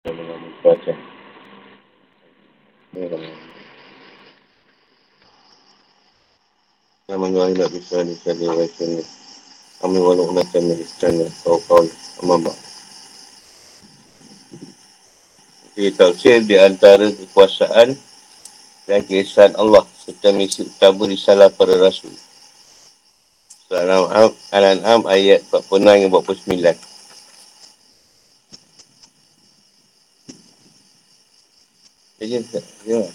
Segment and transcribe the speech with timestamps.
[0.00, 0.92] Baca.
[7.04, 9.04] Nama Allah nak bisa bisa diwakilkan.
[9.84, 10.48] Kami walau nak
[11.44, 11.84] kau
[12.24, 12.52] amamba.
[15.76, 17.92] Jadi tafsir di antara kekuasaan
[18.88, 22.12] dan keesaan Allah serta misi utama risalah para rasul.
[23.68, 26.89] Surah Al-An'am ayat 46 hingga 49.
[32.19, 32.41] Ya,
[32.85, 33.11] ya.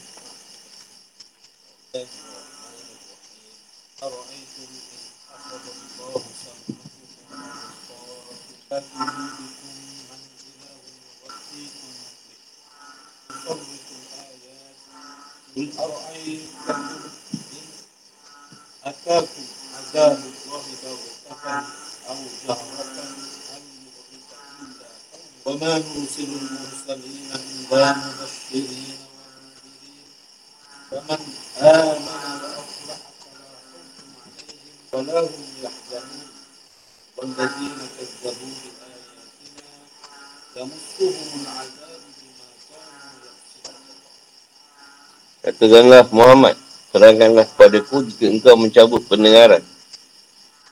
[18.85, 19.45] أتاكم
[19.77, 21.67] عذاب الله بغتة
[22.09, 23.24] أو جهرة
[25.45, 30.07] وما نرسل المرسلين إلا مبشرين ومنذرين
[30.91, 31.23] فمن
[31.59, 36.29] آمن وأصلح فلا خوف عليهم ولا هم يحزنون
[37.17, 39.69] والذين كذبوا بآياتنا
[40.57, 43.89] يمسهم العذاب بما كانوا يكسبون
[45.41, 46.53] Katakanlah Muhammad,
[46.93, 49.65] terangkanlah kepadaku jika engkau mencabut pendengaran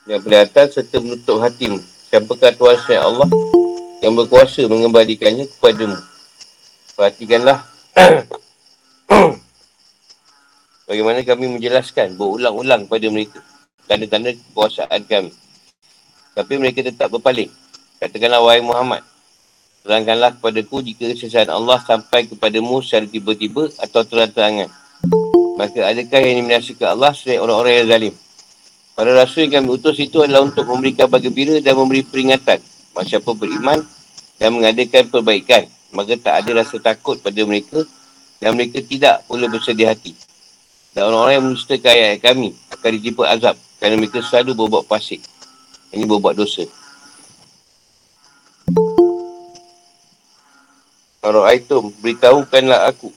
[0.04, 1.80] yang penglihatan serta menutup hatimu.
[2.12, 3.28] Siapakah tuasnya Allah
[4.03, 5.95] yang berkuasa mengembalikannya kepadamu?
[6.99, 7.63] Perhatikanlah
[10.91, 13.39] bagaimana kami menjelaskan berulang-ulang kepada mereka
[13.87, 15.31] tanda-tanda kekuasaan kami.
[16.33, 17.47] Tapi mereka tetap berpaling.
[18.03, 18.99] Katakanlah wahai Muhammad,
[19.87, 24.67] terangkanlah kepadaku jika kesesatan Allah sampai kepadamu secara tiba-tiba atau terang-terangan.
[25.55, 28.13] Maka adakah yang diminasikan Allah selain orang-orang yang zalim?
[28.93, 32.72] Para rasul yang kami utus itu adalah untuk memberikan bagi bira dan memberi peringatan.
[33.01, 33.81] Siapa beriman
[34.37, 37.81] dan mengadakan perbaikan, maka tak ada rasa takut pada mereka
[38.37, 40.13] dan mereka tidak pula bersedih hati.
[40.93, 45.21] Dan orang-orang yang mendustakan ayat kami akan dijemput azab kerana mereka selalu berbuat pasik.
[45.89, 46.65] Ini berbuat dosa.
[51.23, 53.09] Kalau itu beritahukanlah aku.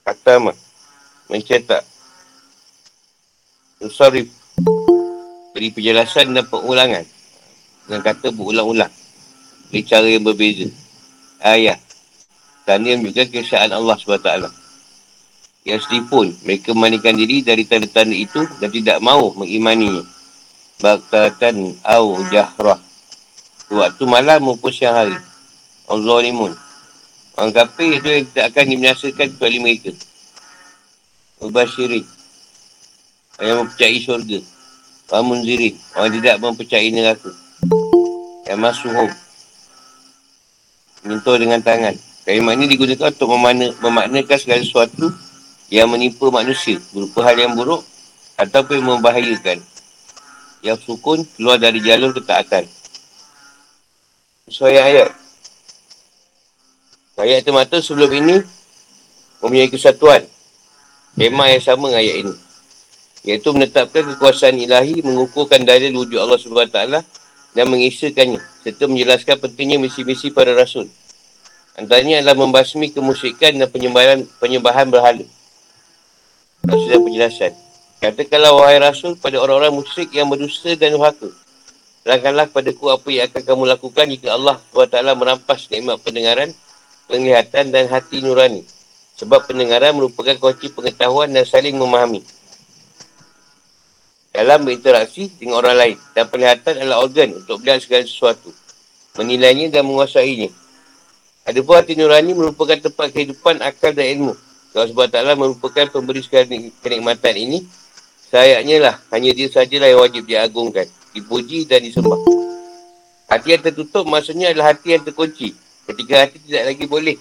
[0.00, 0.56] Kata mah.
[1.28, 1.84] Mencetak.
[3.84, 4.32] Nusarif.
[5.52, 7.04] Beri penjelasan dan pengulangan.
[7.88, 8.92] Dengan kata berulang-ulang.
[9.72, 10.68] Dari cara yang berbeza.
[11.40, 11.80] Ayat.
[12.68, 14.28] Tanda yang juga kesaan Allah SWT.
[15.64, 20.04] Yang sedipun, mereka memandikan diri dari tanda-tanda itu dan tidak mahu mengimaninya.
[20.84, 22.76] Baktatan au jahrah.
[23.72, 25.16] Waktu malam maupun siang hari.
[25.88, 26.52] Al-Zalimun.
[27.40, 29.92] Orang kafir itu yang tidak akan dibinasakan kecuali mereka.
[31.40, 32.04] Mubashirin.
[33.40, 34.40] Yang mempercayai syurga.
[35.08, 35.74] Orang munzirin.
[35.96, 37.32] Orang tidak mempercayai neraka.
[38.48, 39.10] Yang masuhum.
[41.04, 41.92] Menyentuh dengan tangan.
[42.24, 45.12] Kalimat ini digunakan untuk memakna, memaknakan segala sesuatu
[45.68, 46.80] yang menimpa manusia.
[46.96, 47.84] Berupa hal yang buruk
[48.40, 49.60] ataupun membahayakan.
[50.64, 52.64] Yang sukun keluar dari jalur ketaatan.
[54.48, 55.12] Sesuai ayat.
[57.20, 58.40] Ayat termata sebelum ini
[59.44, 60.24] mempunyai kesatuan.
[61.20, 62.34] Tema yang sama dengan ayat ini.
[63.28, 67.17] Iaitu menetapkan kekuasaan ilahi, mengukurkan dalil wujud Allah SWT
[67.56, 70.88] dan mengisahkannya serta menjelaskan pentingnya misi-misi para rasul.
[71.78, 75.22] Antaranya adalah membasmi kemusyrikan dan penyembahan, penyembahan berhala.
[76.66, 77.52] Maksudnya penjelasan.
[77.98, 81.30] Katakanlah wahai rasul pada orang-orang musyrik yang berdusta dan nuhaka.
[82.02, 86.50] Terangkanlah kepadaku apa yang akan kamu lakukan jika Allah SWT merampas nikmat pendengaran
[87.10, 88.62] penglihatan dan hati nurani.
[89.18, 92.22] Sebab pendengaran merupakan kunci pengetahuan dan saling memahami.
[94.38, 95.96] Dalam berinteraksi dengan orang lain.
[96.14, 98.54] Dan penglihatan adalah organ untuk melihat segala sesuatu.
[99.18, 100.54] Menilainya dan menguasainya.
[101.42, 104.38] Adapun hati nurani merupakan tempat kehidupan akal dan ilmu.
[104.78, 107.66] Allah SWT merupakan pemberi segala kenikmatan ini.
[108.30, 112.20] Sayangnya lah, hanya dia sajalah yang wajib diagungkan, dipuji dan disembah.
[113.26, 115.50] Hati yang tertutup maksudnya adalah hati yang terkunci.
[115.88, 117.16] Ketika hati tidak lagi boleh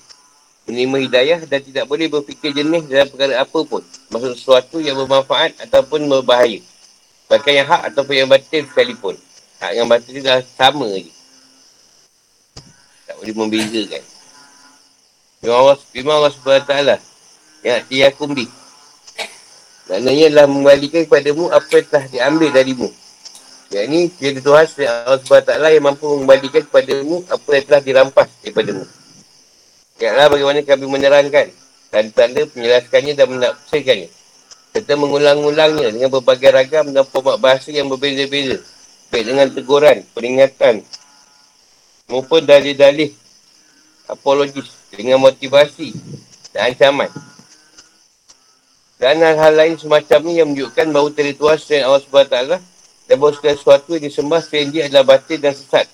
[0.69, 3.81] menerima hidayah dan tidak boleh berfikir jenis dalam perkara apa pun.
[4.13, 6.61] Maksud sesuatu yang bermanfaat ataupun berbahaya.
[7.27, 9.15] Bahkan yang hak ataupun yang batin sekalipun.
[9.59, 11.11] Hak yang batin itu dah sama je.
[13.07, 14.03] Tak boleh membezakan.
[15.43, 16.73] Firman Allah, Firman Allah SWT.
[17.67, 18.47] Ya, tiyakumbi.
[19.87, 22.89] Maknanya adalah mengembalikan kepadamu apa yang telah diambil darimu.
[23.67, 28.85] Yang ini jadi Tuhan Allah SWT yang mampu mengembalikan kepadamu apa yang telah dirampas daripada-Mu.
[29.97, 31.47] Ingatlah bagaimana kami menerangkan
[31.91, 34.09] tanda-tanda menjelaskannya dan menafsirkannya.
[34.77, 38.61] Serta mengulang-ulangnya dengan berbagai ragam dan format bahasa yang berbeza-beza.
[39.09, 40.85] Baik dengan teguran, peringatan
[42.05, 43.09] maupun dalih-dalih
[44.05, 45.97] apologis dengan motivasi
[46.53, 47.09] dan ancaman.
[49.01, 52.37] Dan hal-hal lain semacam yang menunjukkan bahawa teri Tuhan selain Allah SWT
[53.09, 55.89] dan bahawa segala sesuatu yang disembah selain dia adalah batin dan sesat.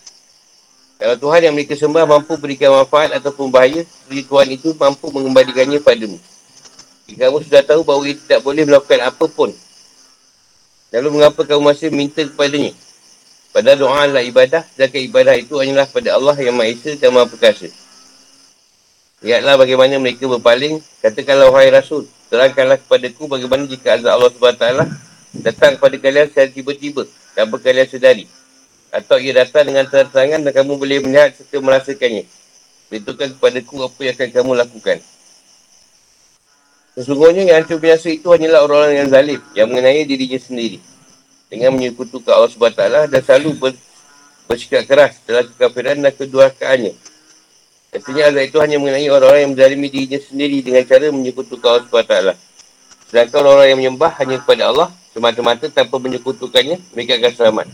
[1.00, 6.20] Kalau Tuhan yang mereka sembah mampu berikan manfaat ataupun bahaya, Tuhan itu mampu mengembalikannya padamu.
[7.10, 9.52] Jika kamu sudah tahu bahawa ia tidak boleh melakukan apa pun,
[10.96, 12.72] lalu mengapa kamu masih minta kepadanya?
[13.54, 17.30] Pada doa adalah ibadah, sedangkan ibadah itu hanyalah pada Allah yang Maha Esa dan Maha
[17.30, 17.70] Perkasa.
[19.22, 24.66] Lihatlah bagaimana mereka berpaling, katakanlah wahai Rasul, terangkanlah kepadaku bagaimana jika azab Allah SWT
[25.46, 27.04] datang kepada kalian secara tiba-tiba,
[27.38, 28.26] tanpa kalian sedari.
[28.90, 32.26] Atau ia datang dengan terang-terangan dan kamu boleh melihat serta merasakannya.
[32.90, 34.98] Beritahukan kepadaku apa yang akan kamu lakukan.
[36.94, 40.78] Sesungguhnya yang hancur biasa itu hanyalah orang-orang yang zalim, yang mengenai dirinya sendiri.
[41.50, 43.74] Dengan menyekutukan Allah SWT dan selalu ber,
[44.46, 46.94] bersikap keras dalam kekafiran dan keduakaannya.
[47.94, 52.16] Artinya azab itu hanya mengenai orang-orang yang menzalimi dirinya sendiri dengan cara menyekutukan Allah SWT.
[53.10, 57.68] Sedangkan orang-orang yang menyembah hanya kepada Allah, semata-mata tanpa menyekutukannya, mereka akan selamat.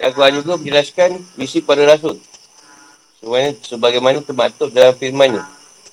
[0.00, 2.16] Al-Quran juga menjelaskan misi para rasul.
[3.20, 5.44] Sebenarnya sebagaimana termaktub dalam firmannya.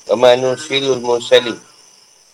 [0.09, 1.68] Kamanu silul musalim.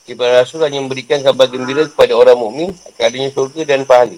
[0.06, 4.14] Si para rasul hanya memberikan kabar gembira kepada orang mukmin akan adanya surga dan pahala.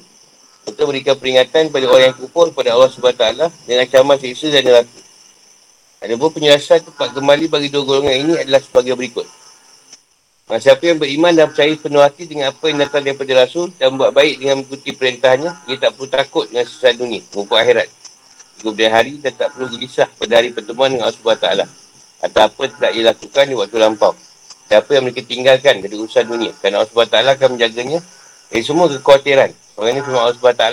[0.67, 3.23] Kita berikan peringatan kepada orang yang kufur kepada Allah SWT
[3.63, 4.99] dengan ancaman siksa dan neraka.
[6.03, 9.23] Ada pun penjelasan tempat kembali bagi dua golongan ini adalah sebagai berikut.
[10.51, 13.95] Maka siapa yang beriman dan percaya penuh hati dengan apa yang datang daripada Rasul dan
[13.95, 17.87] buat baik dengan mengikuti perintahnya, ia tak perlu takut dengan sisa dunia, maupun akhirat.
[18.59, 21.47] Kemudian hari dan tak perlu gelisah pada hari pertemuan dengan Allah SWT.
[22.27, 24.26] Atau apa tidak ia lakukan di waktu lampau.
[24.67, 26.51] Siapa yang mereka tinggalkan dari urusan dunia.
[26.59, 27.99] Kerana Allah SWT akan menjaganya
[28.51, 29.55] dari semua kekhawatiran.
[29.79, 30.65] Orang ini firman Allah SWT.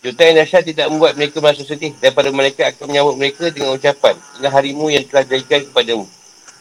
[0.00, 1.94] Juta yang dahsyat tidak membuat mereka merasa sedih.
[2.02, 4.18] Daripada mereka akan menyambut mereka dengan ucapan.
[4.38, 6.04] Inilah harimu yang telah jadikan kepadamu.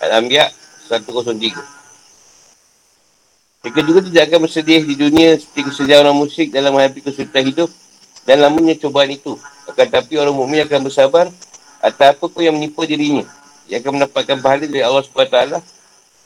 [0.05, 0.53] Al-Anbiya
[0.85, 1.79] 103.
[3.59, 7.69] Mereka juga tidak akan bersedih di dunia seperti kesedihan orang musyrik dalam menghadapi kesulitan hidup
[8.23, 9.35] dan lamanya cobaan itu.
[9.67, 11.27] Akan tetapi orang mukmin akan bersabar
[11.83, 13.27] atas apa pun yang menipu dirinya.
[13.67, 15.78] Ia akan mendapatkan pahala dari Allah SWT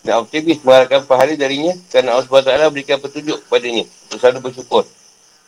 [0.03, 4.83] dan optimis mengharapkan pahala darinya kerana Allah SWT berikan petunjuk kepadanya selalu bersyukur.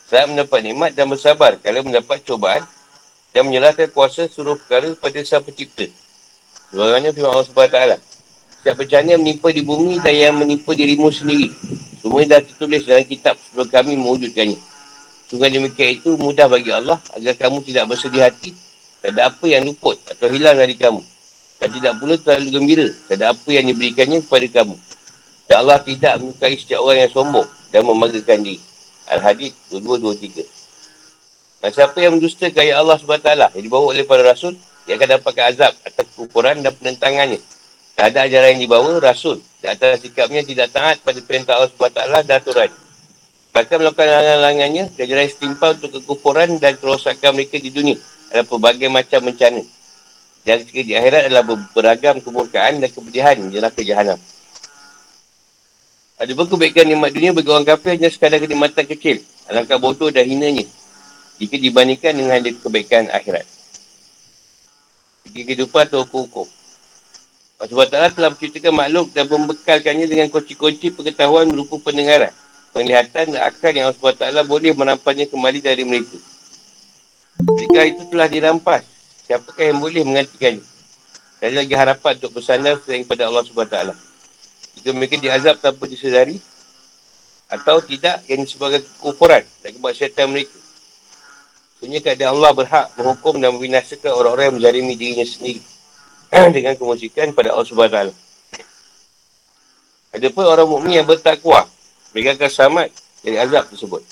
[0.08, 2.64] Saat mendapat nikmat dan bersabar kalau mendapat cobaan
[3.36, 5.86] dan menyerahkan kuasa suruh perkara pada sang pencipta.
[6.72, 7.80] Sebenarnya firman Allah SWT.
[8.56, 11.52] Setiap bencana menimpa di bumi dan yang menimpa dirimu sendiri.
[12.02, 14.58] Semua dah tertulis dalam kitab sebelum kami mewujudkannya.
[15.30, 18.54] Sungguh demikian itu mudah bagi Allah agar kamu tidak bersedih hati
[19.06, 20.98] tak ada apa yang luput atau hilang dari kamu.
[21.56, 24.76] Dan tidak pula terlalu gembira tak ada apa yang diberikannya kepada kamu.
[25.46, 28.60] Dan Allah tidak menyukai setiap orang yang sombong dan membanggakan diri.
[29.06, 34.98] Al-Hadid 2223 Dan siapa yang mendusta kaya Allah SWT yang dibawa oleh para rasul, dia
[34.98, 37.38] akan dapatkan azab atas kekurangan dan penentangannya
[37.96, 39.40] ada ajaran yang dibawa Rasul.
[39.64, 42.70] Di atas sikapnya tidak taat pada perintah Allah SWT dan aturan.
[43.56, 47.96] Bahkan melakukan langan-langannya, ajaran setimpa untuk kekufuran dan kerosakan mereka di dunia.
[48.28, 49.64] Ada pelbagai macam bencana.
[50.46, 51.42] Dan ketika di akhirat adalah
[51.74, 54.14] beragam kemurkaan dan kepedihan di neraka jahanam.
[56.16, 59.20] Ada pun kebaikan nikmat dunia bagi orang kafir hanya sekadar kenikmatan kecil.
[59.50, 60.62] Alangkah bodoh dan hinanya.
[61.42, 63.44] Jika dibandingkan dengan kebaikan akhirat.
[65.28, 66.46] Jika kehidupan atau hukum-hukum.
[67.56, 72.28] Allah SWT telah menciptakan makhluk dan membekalkannya dengan kunci-kunci pengetahuan berupa pendengaran,
[72.70, 76.20] penglihatan dan akal yang Allah SWT boleh menampaknya kembali dari mereka.
[77.40, 78.84] Jika itu telah dirampas,
[79.26, 80.64] siapakah yang boleh menggantikannya?
[81.36, 83.76] Dan lagi harapan untuk bersandar selain kepada Allah SWT.
[84.80, 86.40] Jika mereka diazab tanpa disedari,
[87.46, 90.58] atau tidak yang sebagai kekufuran dan kemaksiatan mereka.
[91.76, 95.62] Sebenarnya keadaan Allah berhak menghukum dan membinasakan orang-orang yang menjalimi dirinya sendiri.
[96.56, 98.00] dengan kemusikan pada Allah SWT.
[100.16, 101.68] Ada pun orang mukmin yang bertakwa,
[102.16, 102.88] mereka akan selamat
[103.20, 104.02] dari azab tersebut.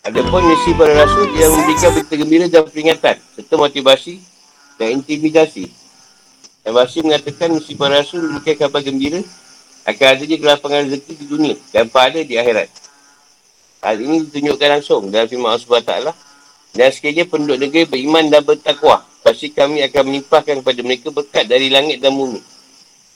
[0.00, 4.16] Ada pun misi para rasul yang memberikan berita gembira dan peringatan, serta motivasi
[4.80, 5.68] dan intimidasi.
[6.64, 9.20] Dan masih mengatakan misi para rasul memberikan kabar gembira
[9.84, 12.72] akan adanya kelapangan rezeki di dunia dan pada di akhirat.
[13.84, 15.94] Hal ini ditunjukkan langsung dalam firman Allah SWT.
[16.70, 21.68] Dan sekiranya penduduk negeri beriman dan bertakwa, pasti kami akan menimpahkan kepada mereka berkat dari
[21.68, 22.40] langit dan bumi.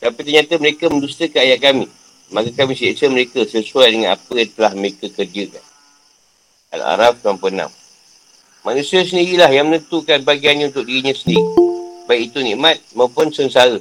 [0.04, 1.88] Tapi ternyata mereka mendustakan ayat kami.
[2.28, 5.64] Maka kami siksa mereka sesuai dengan apa yang telah mereka kerjakan.
[6.74, 7.70] Al-Araf 96
[8.64, 11.44] Manusia sendirilah yang menentukan bagiannya untuk dirinya sendiri.
[12.08, 13.76] Baik itu nikmat maupun sengsara.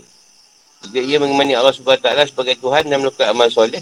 [0.84, 3.80] Jika ia mengimani Allah SWT sebagai Tuhan dan melakukan amal soleh,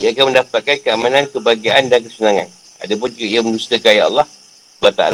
[0.00, 2.48] ia akan mendapatkan keamanan, kebahagiaan dan kesenangan.
[2.80, 4.26] Adapun jika ia mendustakan ayat Allah
[4.80, 5.04] SWT,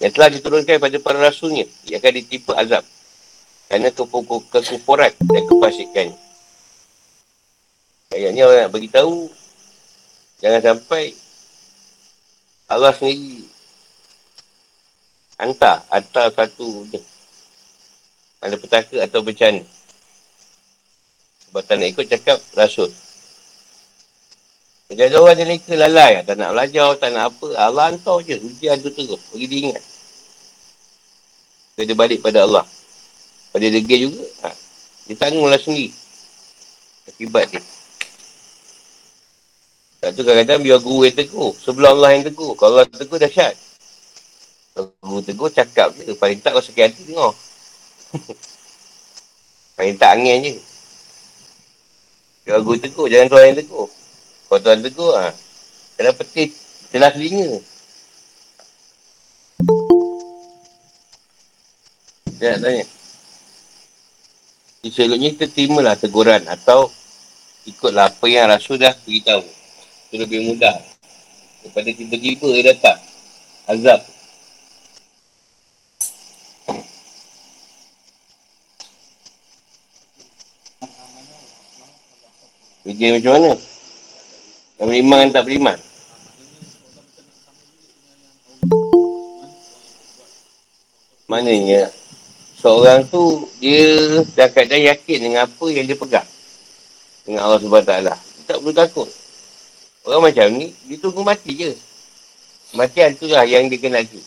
[0.00, 1.68] yang telah diturunkan pada para rasulnya.
[1.84, 2.82] Ia akan ditipu azab.
[3.68, 6.08] Kerana kekufuran dan kepasikan.
[8.16, 9.28] Ayat ni orang nak beritahu
[10.38, 11.12] jangan sampai
[12.70, 13.44] Allah sendiri
[15.38, 16.88] hantar, hantar satu.
[18.44, 19.64] Ada petaka atau bencana.
[21.48, 22.90] Sebab tak nak ikut cakap rasul.
[24.92, 27.48] Jadi ada orang yang ke lalai, tak nak belajar, tak nak apa.
[27.56, 29.16] Allah hantar je, ujian tu terus.
[29.32, 29.82] Bagi dia ingat.
[31.74, 32.68] Dia balik pada Allah.
[33.50, 34.52] Pada degil juga, ha.
[35.08, 35.90] dia tanggunglah sendiri.
[37.08, 37.62] Akibat dia.
[40.04, 41.56] Tak tu kadang-kadang biar guru yang tegur.
[41.56, 42.52] Sebelum Allah yang tegur.
[42.60, 43.56] Kalau Allah tegur, dahsyat.
[44.76, 46.12] Kalau guru tegur, cakap je.
[46.12, 47.32] Paling tak kau sakit hati, tengok.
[49.80, 50.54] Paling tak angin je.
[52.44, 53.88] Kalau guru tegur, jangan tuan yang tegur.
[54.44, 55.32] Kalau tuan tegur, ha.
[55.96, 56.52] Kena peti
[56.92, 57.48] celah telinga.
[62.36, 62.84] Saya nak tanya.
[64.84, 66.92] Selutnya kita terimalah teguran atau
[67.64, 69.63] ikutlah apa yang Rasul dah beritahu.
[70.14, 70.78] Itu lebih mudah.
[71.58, 73.02] Daripada tiba-tiba dia datang.
[73.66, 73.98] Azab.
[82.86, 83.52] Fikir macam mana?
[84.78, 85.78] Yang beriman dan tak beriman.
[91.26, 91.90] Maknanya,
[92.62, 96.28] seorang tu, dia dah kadang yakin dengan apa yang dia pegang.
[97.26, 97.90] Dengan Allah SWT.
[98.06, 98.14] Dia
[98.46, 99.23] tak perlu takut.
[100.04, 101.72] Orang macam ni, dia tunggu mati je.
[102.76, 104.20] Matian tu lah yang dia kena lagi.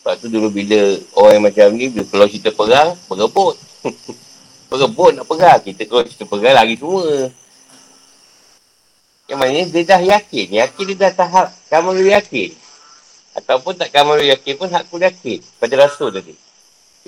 [0.00, 3.56] Sebab tu dulu bila orang yang macam ni, bila kalau cerita perang, berebut.
[4.70, 5.60] berebut nak perang.
[5.64, 7.32] Kita kalau cerita perang, lagi semua.
[9.28, 10.46] Yang mana dia dah yakin.
[10.60, 12.50] Yakin dia dah tahap kamu yakin.
[13.36, 15.40] Ataupun tak kamu yakin pun aku yakin.
[15.60, 16.36] Pada rasul tadi.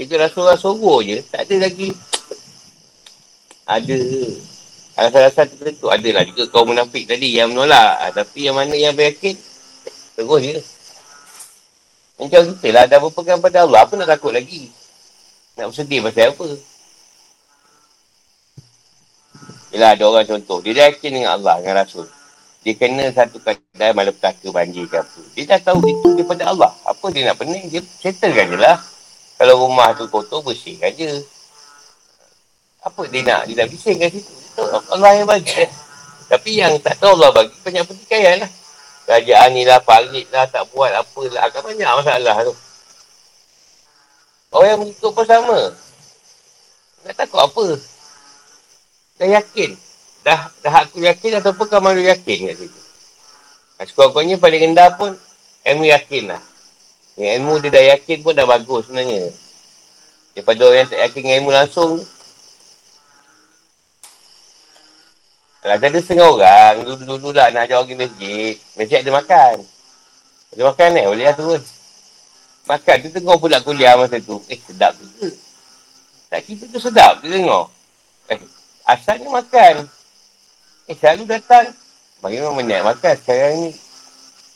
[0.01, 1.17] Itu rasul-rasul je.
[1.29, 1.93] Tak ada lagi.
[3.69, 3.99] Ada.
[5.01, 5.89] Alasan-alasan tertentu.
[5.89, 8.05] Ada lah juga kaum munafik tadi yang menolak.
[8.05, 9.33] Ha, tapi yang mana yang beryakin.
[10.21, 10.61] Terus je.
[12.21, 12.85] Macam kita lah.
[12.85, 13.89] Dah berpegang pada Allah.
[13.89, 14.69] Apa nak takut lagi?
[15.57, 16.47] Nak bersedih pasal apa?
[19.71, 20.61] Yelah ada orang contoh.
[20.61, 22.05] Dia yakin dengan Allah, dengan Rasul.
[22.61, 25.21] Dia kena satu keadaan malapetaka banjir ke apa.
[25.33, 26.77] Dia dah tahu itu daripada Allah.
[26.85, 28.77] Apa dia nak pening, dia settlekan je lah.
[29.41, 31.25] Kalau rumah tu kotor, bersihkan je.
[32.81, 33.49] Apa dia nak?
[33.49, 34.33] Dia nak bising kat situ.
[34.33, 35.69] Itu Allah yang bagi.
[36.31, 38.51] Tapi yang tak tahu Allah bagi, banyak pertikaian lah.
[39.05, 41.51] Kerajaan ni lah, parit lah, tak buat apa lah.
[41.51, 42.55] Akan banyak masalah tu.
[44.55, 45.61] Orang yang mengikut pun sama.
[47.07, 47.67] Nak takut apa?
[49.21, 49.77] dah yakin.
[50.25, 52.81] Dah, dah aku yakin ataupun kamu yakin kat situ.
[53.81, 55.13] Sekurang-kurangnya paling rendah pun
[55.65, 56.43] ilmu yakin lah.
[57.21, 59.29] Yang ilmu dia dah yakin pun dah bagus sebenarnya.
[60.37, 61.93] Daripada orang yang tak yakin dengan ilmu langsung.
[65.61, 68.57] Kalau ada setengah orang, dulu-dulu lah nak ajak orang masjid.
[68.81, 69.55] Masjid ada makan.
[70.57, 71.63] Ada makan eh, boleh lah turun.
[72.65, 74.41] Makan tu tengok pula kuliah masa tu.
[74.49, 75.29] Eh, sedap juga.
[76.33, 77.67] Tak kita tu sedap, dia tengok.
[78.33, 78.41] Eh,
[78.89, 79.85] Asalnya makan.
[80.89, 81.69] Eh, selalu datang.
[82.25, 83.15] Bagaimana menyat makan?
[83.21, 83.71] Sekarang ni,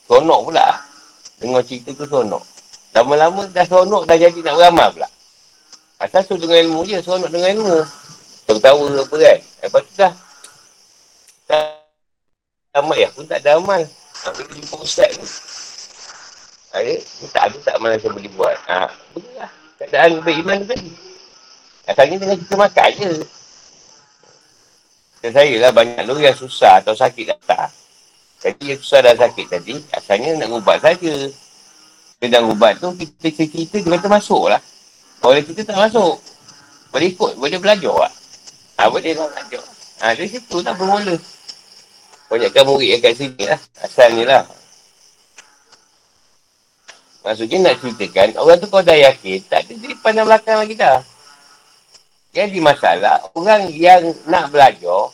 [0.09, 0.81] sonok pula.
[1.37, 2.41] Dengar cerita tu sonok.
[2.97, 5.09] Lama-lama dah sonok, dah jadi nak beramal pula.
[6.01, 7.77] Asal tu dengan ilmu je, sonok dengan ilmu.
[8.49, 9.39] Tertawa apa kan.
[9.61, 10.13] Lepas tu dah.
[11.45, 13.83] Tak amal ya, pun tak ada amal.
[14.25, 15.27] Tapi jumpa ustaz ni.
[16.75, 16.93] Ada,
[17.31, 18.57] tak ada tak mana saya boleh buat.
[18.67, 19.51] Ha, begitulah.
[19.79, 20.91] Keadaan beriman tu tadi.
[21.85, 23.13] Asalnya dengan kita makan je.
[25.21, 27.71] Dan saya lah banyak lu yang susah atau sakit datang.
[28.45, 31.15] Jadi yang susah dan sakit tadi, asalnya nak ubat saja.
[32.21, 34.61] Dia nak ubat tu, kita cerita dia kata masuk lah.
[35.21, 36.21] Kalau kita tak masuk,
[36.93, 38.13] boleh ikut, boleh belajar lah.
[38.81, 39.65] Ha, boleh lah belajar.
[40.05, 41.17] Ha, dari situ tak bermula.
[42.29, 43.61] Banyakkan murid yang kat sini lah.
[43.81, 44.45] Asalnya lah.
[47.25, 51.01] Maksudnya nak ceritakan, orang tu kau dah yakin, tak ada jadi pandang belakang lagi dah.
[52.37, 55.09] Jadi masalah, orang yang nak belajar,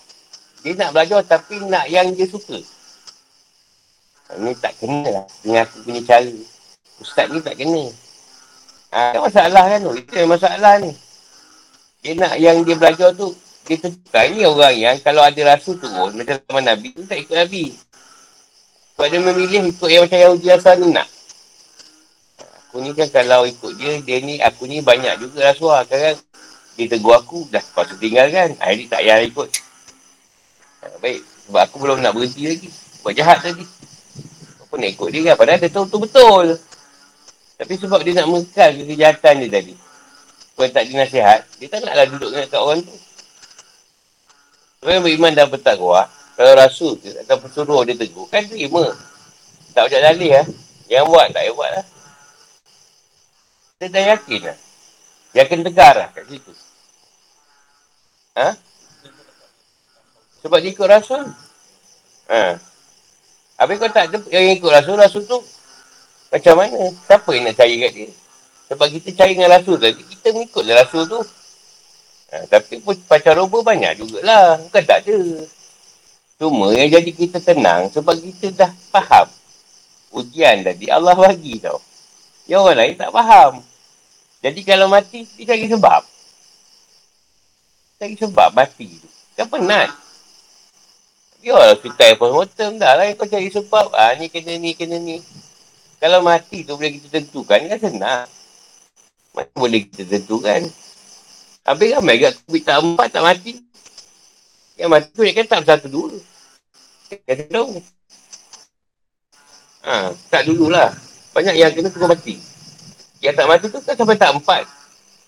[0.66, 2.58] dia nak belajar tapi nak yang dia suka.
[4.42, 6.34] Ini tak kena lah dengan aku punya cara.
[6.98, 7.84] Ustaz ni tak kena.
[8.90, 9.92] Ha, masalah kan tu.
[9.94, 10.90] Itu masalah ni.
[12.02, 13.30] Dia nak yang dia belajar tu,
[13.66, 14.20] dia suka.
[14.28, 17.74] Ini orang yang kalau ada rasa turun, macam teman Nabi tu tak ikut Nabi.
[18.94, 21.08] Sebab dia memilih ikut yang macam Yahudi asal ni nak.
[22.70, 25.82] Aku ni kan kalau ikut dia, dia ni, aku ni banyak juga rasuah.
[25.88, 26.20] Sekarang
[26.78, 28.54] dia tegur aku, dah lepas tu tinggalkan.
[28.54, 29.48] Ni tak payah ikut.
[30.80, 32.68] Ha, baik, sebab aku belum nak berhenti lagi.
[33.02, 33.64] Buat jahat tadi.
[34.62, 35.34] Apa nak ikut dia kan?
[35.34, 36.46] Padahal dia tahu tu betul.
[37.58, 39.74] Tapi sebab dia nak mengekal kejahatan dia tadi.
[40.54, 42.94] Kalau tak dinasihat, dia tak naklah duduk dengan orang tu.
[44.80, 46.08] Kalau yang beriman dan bertakwa,
[46.40, 48.96] kalau rasul atau pesuruh dia tegur, kan terima.
[49.76, 50.46] Tak macam dalih lah.
[50.88, 51.84] Yang buat, tak payah buat lah.
[53.76, 54.58] Dia dah yakin lah.
[55.36, 56.52] Yakin tegar lah kat situ.
[58.40, 58.56] Ha?
[60.40, 61.22] Sebab dia ikut rasul.
[62.32, 62.56] Ha.
[63.60, 65.38] Habis kau tak ada yang ikut rasul, rasul tu
[66.32, 66.78] macam mana?
[67.04, 68.10] Siapa yang nak cari kat dia?
[68.72, 71.20] Sebab kita cari dengan rasul tadi, kita mengikutlah rasul tu.
[72.30, 74.62] Ha, tapi pun pacar roba banyak jugalah.
[74.62, 75.18] Bukan tak ada.
[76.38, 79.28] Cuma yang jadi kita tenang sebab kita dah faham.
[80.14, 81.82] Ujian tadi Allah bagi tau.
[82.46, 83.52] Yang orang lain tak faham.
[84.40, 86.02] Jadi kalau mati, dia cari sebab.
[88.00, 89.08] Cari sebab mati tu.
[89.36, 89.92] Kan penat.
[91.44, 93.04] Biarlah kita postmortem dah lah.
[93.14, 93.92] Kau cari sebab.
[93.92, 95.20] Ah, ni kena ni, kena ni.
[96.00, 98.26] Kalau mati tu boleh kita tentukan kan senang.
[99.36, 100.64] Mana boleh kita tentukan.
[101.64, 103.52] Habis ramai kat COVID tak empat tak mati.
[104.80, 106.18] Yang mati tu kan tak satu dulu.
[107.10, 107.76] Kata tahu.
[109.84, 110.88] Ha, tak dululah.
[111.36, 112.40] Banyak yang kena tunggu mati.
[113.20, 114.64] Yang tak mati tu kan sampai tak empat.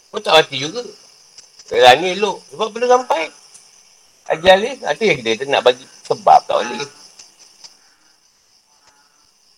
[0.09, 0.81] Pun tak mati juga.
[1.69, 2.37] Kalau ni elok.
[2.53, 3.29] Sebab belum sampai.
[4.23, 6.87] Ajal ni, itu yang kita nak bagi sebab tak boleh.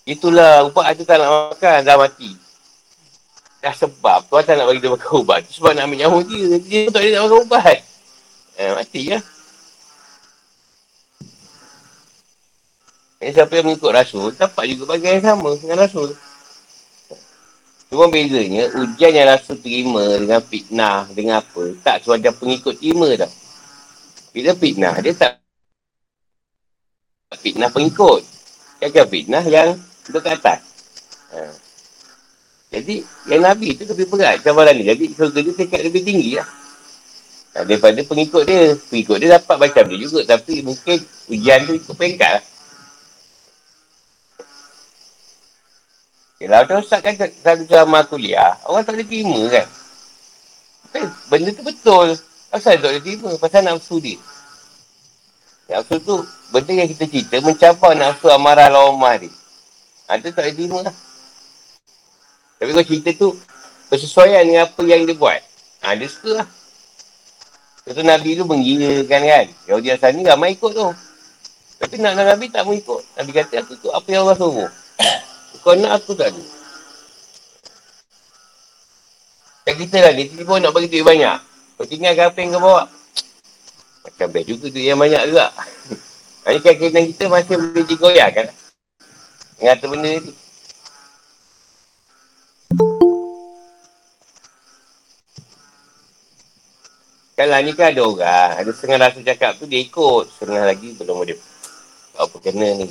[0.08, 2.43] Itulah ubat tu tak nak makan, dah mati.
[3.64, 5.40] Dah sebab tu tak nak bagi dia makan ubat.
[5.48, 6.60] Sebab nak ambil nyawa dia.
[6.60, 7.78] Dia tak boleh nak makan ubat.
[8.60, 9.24] Eh, mati lah.
[13.24, 13.32] Ya.
[13.32, 16.12] siapa yang mengikut Rasul, dapat juga bagian yang sama dengan Rasul.
[17.88, 23.32] Cuma bezanya, ujian yang Rasul terima dengan fitnah, dengan apa, tak sewajar pengikut terima tau.
[24.36, 25.40] Bila fitnah, dia tak
[27.40, 28.20] fitnah pengikut.
[28.84, 30.60] Dia fitnah yang duduk ke atas.
[31.32, 31.63] Ha.
[32.74, 34.82] Jadi, yang Nabi tu lebih berat cabaran ni.
[34.82, 36.48] Jadi, surga dia tingkat lebih tinggi lah.
[37.54, 38.74] Ha, daripada pengikut dia.
[38.90, 40.20] Pengikut dia dapat macam dia juga.
[40.26, 40.98] Tapi mungkin
[41.30, 42.44] ujian tu ikut peringkat lah.
[46.44, 49.66] Kalau macam Ustaz kan selalu ceramah kuliah, orang tak boleh terima kan?
[50.92, 51.06] kan?
[51.32, 52.08] Benda tu betul.
[52.52, 53.30] Asal tak boleh terima?
[53.40, 54.20] Pasal nafsu dia.
[55.72, 56.20] Nafsu tu,
[56.52, 59.32] benda yang kita cerita mencapai nafsu amarah lawan mari.
[60.04, 60.94] Ada tak boleh terima lah.
[62.58, 63.28] Tapi kalau cerita tu
[63.90, 65.40] bersesuaian dengan apa yang dia buat.
[65.84, 66.48] Ha, dia suka lah.
[67.84, 69.46] Lepas Nabi tu menggirakan kan.
[69.68, 70.88] Yahudi asal ni ramai ikut tu.
[71.84, 73.02] Tapi nak Nabi tak mau ikut.
[73.20, 74.70] Nabi kata aku ikut apa yang Allah suruh.
[75.64, 76.42] Kau nak aku tak ada.
[79.64, 81.40] Dan kita lah ni, tiba nak bagi duit banyak.
[81.80, 82.84] Kau tinggalkan apa yang kau bawa.
[84.04, 85.48] Macam best juga duit yang banyak juga.
[86.52, 88.46] Ini kan kaitan kita masih boleh digoyahkan.
[89.56, 90.43] Dengan benda ni.
[97.34, 100.30] Kalau ni kan ada orang, ada setengah rasa cakap tu dia ikut.
[100.38, 101.34] Setengah lagi belum ada
[102.14, 102.86] apa kena ni.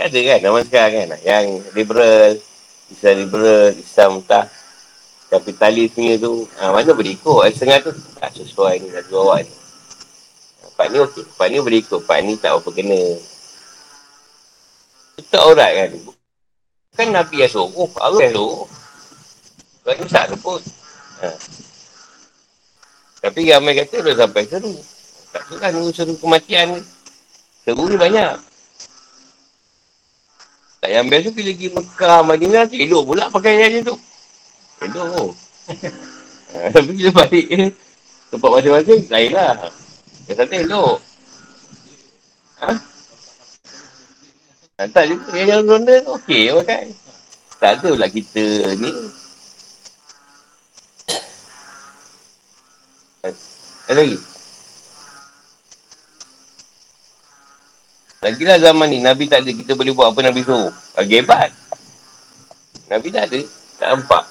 [0.00, 1.20] Ada kan zaman sekarang kan.
[1.20, 2.40] Yang liberal,
[2.88, 4.48] Islam liberal, Islam tak
[5.28, 6.48] kapitalis punya tu.
[6.56, 7.52] Ha, mana boleh ikut.
[7.52, 9.52] Setengah tu tak sesuai ni lagu awak ni.
[10.76, 11.24] Part ni okey.
[11.36, 12.00] Part ni boleh ikut.
[12.08, 13.00] Part ni tak apa kena.
[15.20, 15.90] Itu orang kan.
[16.96, 17.92] Kan Nabi yang suruh.
[18.00, 18.64] Allah yang suruh.
[19.84, 20.60] Kan tak pun.
[21.20, 21.28] Ha.
[23.26, 24.70] Tapi ramai kata dah sampai seru.
[25.34, 26.80] Tak suka nunggu seru kematian ni.
[27.66, 28.38] Seru ni banyak.
[30.78, 33.98] Tak yang tu bila pergi Mekah, Madinah elok pula pakaian dia tu.
[34.86, 35.26] Elok tu.
[36.78, 37.74] Tapi bila balik eh,
[38.30, 39.54] tempat masing-masing, lain lah.
[40.30, 40.96] Yang satu elok.
[42.62, 42.70] Ha?
[44.86, 45.34] Tak juga.
[45.34, 46.94] Yang ronda tu okey pakai.
[47.58, 48.44] Tak ada pula kita
[48.78, 49.25] ni
[53.86, 54.18] Ada lagi?
[58.26, 60.74] Lagilah zaman ni, Nabi tak ada, kita boleh buat apa Nabi suruh.
[60.98, 61.50] Lagi hebat.
[62.90, 63.40] Nabi tak ada,
[63.78, 64.24] tak nampak.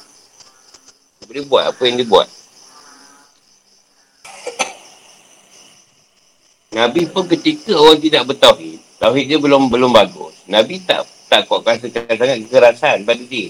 [1.15, 2.27] Kita boleh buat apa yang dia buat.
[6.75, 10.35] Nabi pun ketika orang tidak bertauhid, tauhid dia belum belum bagus.
[10.43, 13.47] Nabi tak tak kuat rasa sangat kekerasan pada dia.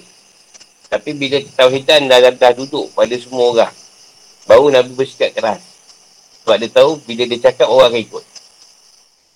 [0.94, 3.74] Tapi bila tauhidan dah, dah duduk pada semua orang,
[4.46, 5.75] baru Nabi bersikap keras.
[6.46, 8.26] Sebab dia tahu bila dia cakap orang akan ikut.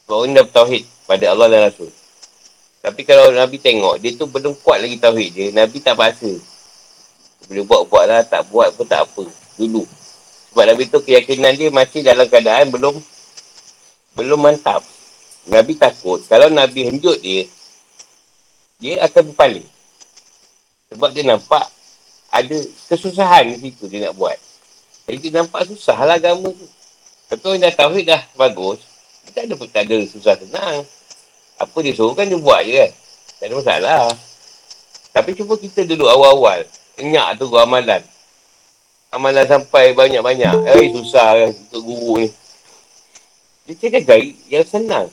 [0.05, 1.89] Sebab orang dah bertauhid pada Allah dan Rasul.
[2.85, 5.47] Tapi kalau Nabi tengok, dia tu belum kuat lagi tauhid dia.
[5.49, 6.29] Nabi tak bahasa.
[7.49, 9.25] Boleh buat-buat lah, tak buat pun tak apa.
[9.57, 9.89] Dulu.
[10.53, 12.93] Sebab Nabi tu keyakinan dia masih dalam keadaan belum
[14.13, 14.85] belum mantap.
[15.49, 16.21] Nabi takut.
[16.29, 17.49] Kalau Nabi henjuk dia,
[18.77, 19.65] dia akan berpaling.
[20.93, 21.65] Sebab dia nampak
[22.29, 24.37] ada kesusahan di situ dia nak buat.
[25.09, 26.69] Jadi kita nampak susah lah agama tu.
[27.29, 28.81] Tapi orang dah tauhid dah bagus.
[29.29, 30.81] Tak ada, tak ada susah senang.
[31.61, 32.91] Apa dia suruh kan dia buat je kan.
[33.37, 34.01] Tak ada masalah.
[35.13, 36.65] Tapi cuba kita dulu awal-awal.
[36.97, 38.01] Enyak tu amalan.
[39.13, 40.55] Amalan sampai banyak-banyak.
[40.73, 42.29] Eh susah kan untuk guru ni.
[43.69, 45.07] Dia cakap cari yang senang.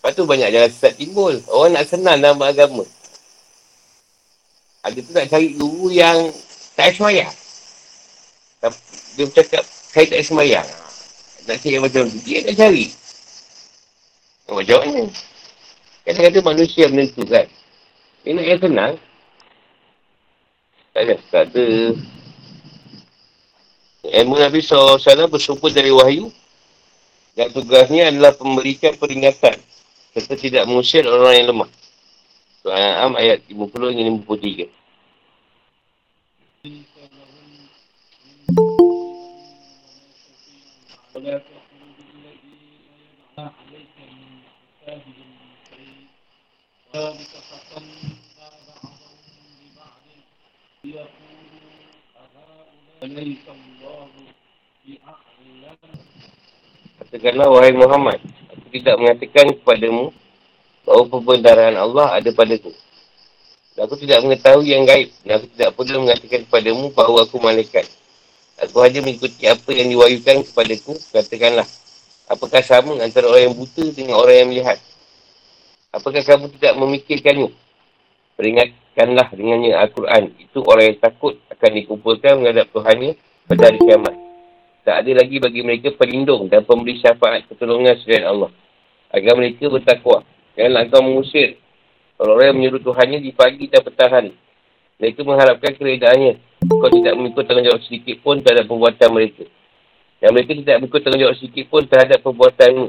[0.00, 1.36] Lepas tu banyak jalan sesat timbul.
[1.52, 2.88] Orang nak senang dalam agama.
[4.82, 6.32] Ada tu nak cari guru yang
[6.72, 7.30] tak semayang.
[9.12, 10.68] Dia bercakap, saya tak semayang.
[11.46, 12.18] Nak cari macam tu.
[12.22, 12.84] Dia nak cari.
[14.52, 15.02] Macam mana?
[16.02, 17.46] Kadang-kadang manusia menentukan.
[18.22, 18.94] Dia nak yang senang.
[20.92, 21.14] Tak ada.
[21.30, 21.66] Tak ada.
[24.02, 26.30] Ilmu Nabi SAW bersumber dari wahyu.
[27.32, 29.56] Dan tugasnya adalah memberikan peringatan.
[30.12, 31.70] Serta tidak mengusir orang yang lemah.
[32.60, 34.04] Surah Al-An'am ayat 50 hingga
[34.68, 34.81] 53.
[41.22, 41.38] Katakanlah
[57.54, 58.18] wahai Muhammad,
[58.50, 60.10] aku tidak mengatakan kepadamu
[60.82, 62.74] bahawa pembendaran Allah ada padaku.
[63.78, 65.14] Dan aku tidak mengetahui yang gaib.
[65.22, 68.01] Dan aku tidak perlu mengatakan kepadamu bahawa aku malaikat.
[68.62, 70.94] Aku hanya mengikuti apa yang diwayukan kepadaku.
[71.10, 71.66] Katakanlah,
[72.30, 74.78] apakah sama antara orang yang buta dengan orang yang melihat?
[75.90, 77.50] Apakah kamu tidak memikirkannya?
[78.38, 80.30] Peringatkanlah dengannya Al-Quran.
[80.38, 83.18] Itu orang yang takut akan dikumpulkan menghadap Tuhannya
[83.50, 84.14] pada hari kiamat.
[84.82, 88.50] Tak ada lagi bagi mereka pelindung dan pemberi syafaat pertolongan selain Allah.
[89.10, 90.22] Agar mereka bertakwa.
[90.54, 91.58] Janganlah engkau mengusir
[92.18, 94.32] orang-orang yang menyuruh Tuhannya di pagi dan petang hari.
[95.02, 96.38] Mereka mengharapkan keredaannya.
[96.62, 99.44] Kau tidak mengikut tanggungjawab sedikit pun terhadap perbuatan mereka.
[100.22, 102.86] Dan mereka tidak mengikut tanggungjawab sedikit pun terhadap perbuatanmu.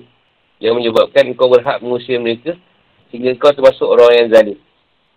[0.62, 2.54] Yang menyebabkan kau berhak mengusir mereka
[3.10, 4.58] sehingga kau termasuk orang yang zalim.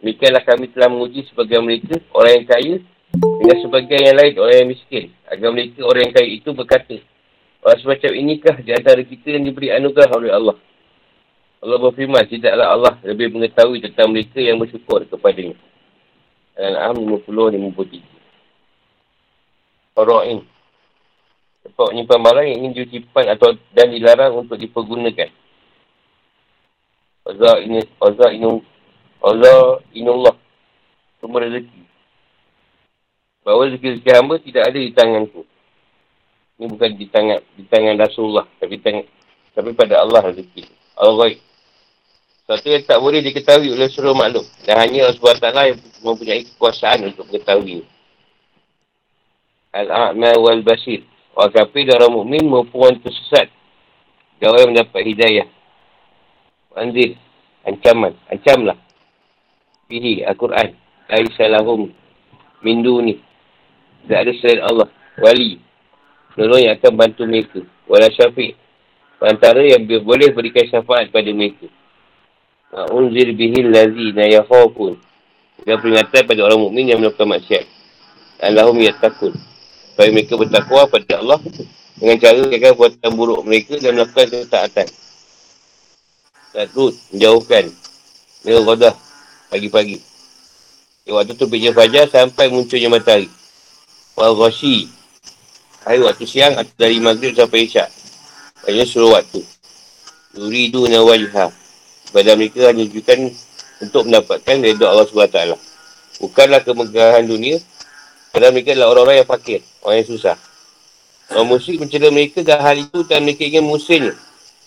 [0.01, 2.75] Demikianlah kami telah menguji sebagian mereka, orang yang kaya,
[3.17, 5.05] dengan sebagian yang lain, orang yang miskin.
[5.29, 6.97] Agar mereka, orang yang kaya itu berkata,
[7.65, 10.57] Orang semacam inikah di antara kita yang diberi anugerah oleh Allah.
[11.65, 15.57] Allah berfirman, tidaklah Allah lebih mengetahui tentang mereka yang bersyukur kepadanya.
[16.57, 18.01] Al-An'am 50-53.
[19.97, 20.41] Ora'in.
[21.65, 25.29] Tempat menyimpan barang yang ingin diucapkan atau dan dilarang untuk dipergunakan.
[27.27, 28.63] Oza ini, Oza inu,
[29.19, 30.37] Oza inullah.
[31.19, 31.83] Semua rezeki.
[33.43, 35.43] Bahawa rezeki-rezeki hamba tidak ada di tanganku.
[36.57, 38.47] Ini bukan di tangan di tangan Rasulullah.
[38.63, 39.05] Tapi, tangan,
[39.53, 40.71] tapi pada Allah rezeki.
[40.97, 41.35] Allah
[42.47, 44.47] Sesuatu yang tak boleh diketahui oleh seluruh makhluk.
[44.63, 47.83] Dan hanya Allah SWT yang mempunyai kekuasaan untuk mengetahui.
[49.75, 51.03] Al-A'ma wal-Basir.
[51.35, 53.51] Orang kafir dan orang mu'min maupun orang tersesat.
[54.39, 55.51] Yang mendapat hidayah.
[56.79, 57.19] Anzir.
[57.67, 58.15] Ancaman.
[58.31, 58.79] Ancamlah.
[59.91, 60.23] Fihi.
[60.23, 60.71] Al-Quran.
[61.11, 61.91] Aisyalahum.
[62.63, 63.19] Mindu ni.
[64.07, 64.87] Tak ada selain Allah.
[65.19, 65.59] Wali.
[66.39, 67.59] Nolong yang akan bantu mereka.
[67.91, 68.55] Wala syafiq.
[69.19, 71.67] Antara yang boleh berikan syafaat pada mereka.
[72.75, 74.99] Unzir bihil lazina yakhafun.
[75.63, 77.65] Dan peringatan pada orang mukmin yang melakukan maksiat.
[78.43, 79.35] Allahum yatakun.
[79.95, 81.41] Supaya mereka bertakwa pada Allah
[81.97, 84.89] dengan cara agar buatan buruk mereka dan melakukan ketaatan.
[86.53, 87.65] Tatrut, menjauhkan.
[88.45, 88.95] Mereka kodah
[89.49, 89.99] pagi-pagi.
[91.07, 93.31] Di waktu tu bija fajar sampai munculnya matahari.
[94.19, 94.91] Wal ghashi.
[95.87, 97.89] Hari waktu siang atau dari maghrib sampai isyak.
[98.67, 99.41] Hanya suruh waktu.
[100.37, 101.66] Yuridu na wajhah
[102.17, 103.29] kepada mereka hanya tujukan
[103.85, 105.53] untuk mendapatkan redha Allah SWT.
[106.17, 107.61] Bukanlah kemegahan dunia,
[108.33, 110.37] kerana mereka adalah orang-orang yang fakir, orang yang susah.
[111.29, 114.17] Orang musyrik mencela mereka dan hal itu dan mereka ingin mengusirnya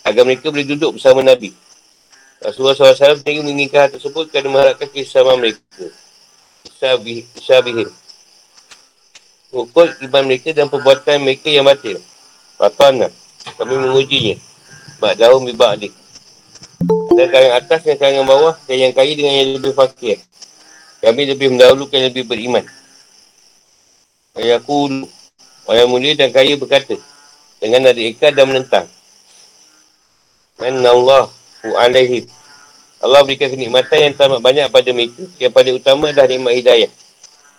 [0.05, 1.49] agar mereka boleh duduk bersama Nabi.
[2.37, 5.89] Rasulullah SAW ingin menginginkan hal tersebut kerana mengharapkan kisah mereka.
[6.77, 7.89] Kisah bihim.
[9.49, 11.97] Ukur iman mereka dan perbuatan mereka yang batil.
[12.61, 13.09] Batana.
[13.57, 14.37] Kami mengujinya.
[15.01, 15.97] Bak daun bibak adik.
[16.87, 20.17] Dan kalangan atas dan kalangan bawah dan yang kaya dengan yang lebih fakir.
[21.03, 22.63] Kami lebih mendahulukan lebih beriman.
[24.39, 25.07] Ayahku
[25.67, 26.95] orang mulia dan kaya berkata
[27.59, 28.87] dengan nadi ikat dan menentang.
[30.59, 31.25] Manna Allah
[31.75, 32.27] alaihim.
[32.99, 35.23] Allah berikan kenikmatan yang tamat banyak pada mereka.
[35.39, 36.91] Yang paling utama adalah nikmat hidayah.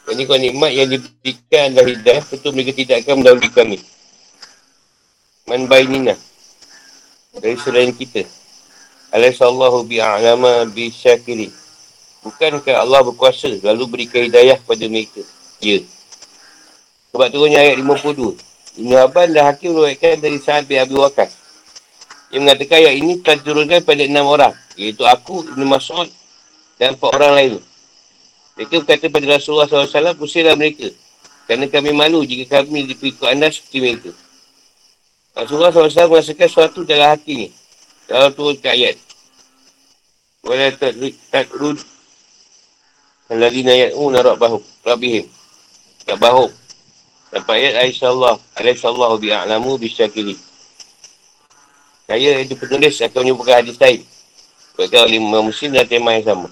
[0.09, 3.79] Jadi kalau nikmat yang diberikan adalah hidayah, tentu mereka tidak akan mendahului kami.
[5.49, 6.17] Man bainina.
[7.37, 8.40] Dari selain kita.
[9.11, 11.51] Alaihissallahu bi'a'lama bisyakiri.
[12.23, 15.25] Bukankah Allah berkuasa lalu berikan hidayah pada mereka?
[15.59, 15.83] Ya.
[17.11, 18.39] Sebab turunnya ayat 52.
[18.81, 21.35] Ibn Abban dan Hakim meruatkan dari Sa'ad bin Abi Waqas.
[22.31, 24.55] Ia mengatakan ayat ini telah diturunkan pada enam orang.
[24.79, 26.07] Iaitu aku, Ibn Mas'ud
[26.79, 27.53] dan empat orang lain.
[28.55, 30.87] Mereka berkata pada Rasulullah SAW, pusinglah mereka.
[31.51, 34.11] Kerana kami malu jika kami dipikul anda seperti mereka.
[35.35, 37.49] Rasulullah SAW merasakan sesuatu dalam hati ni.
[38.11, 38.99] Kalau turun ke ayat.
[40.43, 40.75] Wala
[41.31, 41.79] takrud
[43.31, 45.31] Al-ladina ya'una rabbahum Rabbihim.
[46.11, 46.51] Rabbahum
[47.31, 48.35] Sampai ayat Aisyallah.
[48.59, 50.35] Alaihissallahu bi'a'lamu bisyakili
[52.11, 54.03] Saya itu penulis akan menyebutkan hadis lain.
[54.75, 56.51] Buatkan oleh Muslim dan tema yang sama.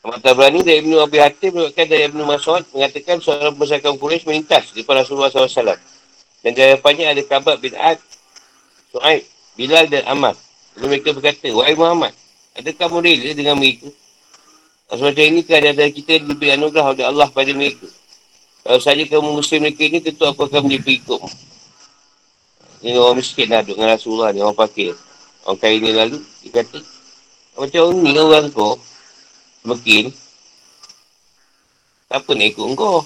[0.00, 4.70] Ahmad Tabrani dari Ibn Abi Hatim Buatkan dari Ibn Mas'ud Mengatakan seorang pembesarkan Quraish melintas
[4.70, 5.74] Di Rasulullah SAW
[6.46, 7.98] Dan dari hadapannya ada Kabat bin Ad
[8.94, 9.26] Su'aib
[9.58, 10.38] Bilal dan Ammar
[10.78, 12.14] Lalu mereka berkata, Wahai Muhammad,
[12.54, 13.90] adakah kamu rela dengan mereka?
[14.88, 17.90] Macam ini ada kita diberi anugerah oleh Allah pada mereka.
[18.62, 21.20] Kalau saja kamu muslim mereka ini, tentu aku akan menjadi pengikut.
[22.86, 24.94] Ini orang miskin lah dengan Rasulullah ni, orang fakir.
[25.42, 26.78] Orang kaya ni lalu, dia kata,
[27.58, 28.78] macam ni orang kau,
[29.66, 30.14] semakin,
[32.06, 33.02] apa nak ikut kau?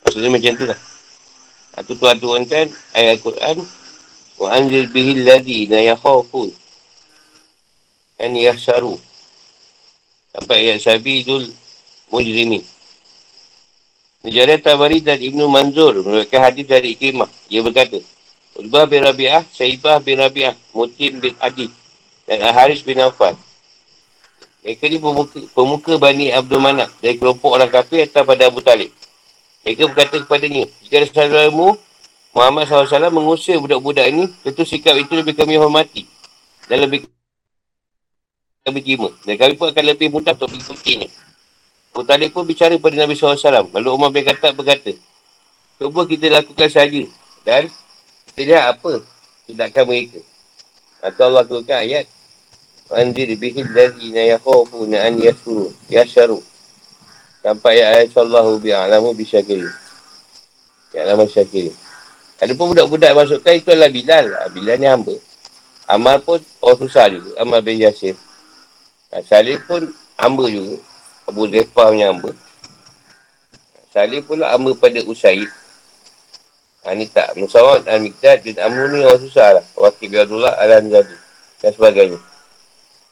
[0.00, 0.80] Maksudnya macam tu lah.
[1.76, 3.56] Itu tuan kan ayat Al-Quran,
[4.41, 6.49] وأنزل به الذين يخافون
[8.21, 8.97] أن يحشروا
[10.31, 11.43] sampai ayat Sabidul
[12.07, 12.63] Mujrimin.
[14.23, 17.27] Negara Tabari dan Ibn Manzur menurutkan hadis dari Ikrimah.
[17.51, 17.99] Ia berkata,
[18.55, 21.67] Utbah bin Rabi'ah, Saibah bin Rabi'ah, Mutim bin Adi
[22.29, 23.35] dan Haris bin Affan.
[24.61, 28.93] Mereka ni pemuka, pemuka Bani Abdul Manab dari kelompok orang kafir atau pada Abu Talib.
[29.65, 31.75] Mereka berkata kepadanya, jika ada saudaramu
[32.36, 36.04] Muhammad SAW mengusir budak-budak ini, tentu sikap itu lebih kami hormati.
[36.68, 37.08] Dan lebih
[38.60, 39.08] kami terima.
[39.24, 41.08] Dan kami pun akan lebih mudah untuk mengikutinya.
[41.96, 43.72] Abu Talib pun bicara pada Nabi SAW.
[43.72, 44.92] Lalu Umar bin Khattab berkata,
[45.80, 47.08] Cuba kita lakukan saja.
[47.40, 47.72] Dan
[48.28, 49.00] kita lihat apa
[49.48, 50.20] tindakan mereka.
[51.00, 52.04] Atau Allah turunkan ayat.
[52.92, 55.72] Anzir bihil dari nayahofu na'an yasuru.
[55.88, 56.44] Yasaru.
[57.40, 59.72] Sampai ayat Sallahu bi'alamu bisyakiri.
[60.92, 61.85] Bi'alamu bisyakiri.
[62.36, 64.26] Ada pun budak-budak masukkan itu adalah Bilal.
[64.28, 65.14] Ha, Bilal ni hamba.
[65.88, 67.30] Amal pun orang susah juga.
[67.40, 68.12] Amal bin Yasir.
[69.08, 69.88] Ha, Salih pun
[70.20, 70.76] hamba juga.
[71.24, 72.30] Abu Zefah punya hamba.
[73.88, 75.48] Salih pun lah hamba pada Usaid.
[76.84, 77.32] Ha, ni tak.
[77.40, 79.64] Musawat Al-Miqdad bin Amr ni orang susah lah.
[79.72, 81.16] Wakil Biadullah Al-Anzadi.
[81.64, 82.20] Dan sebagainya.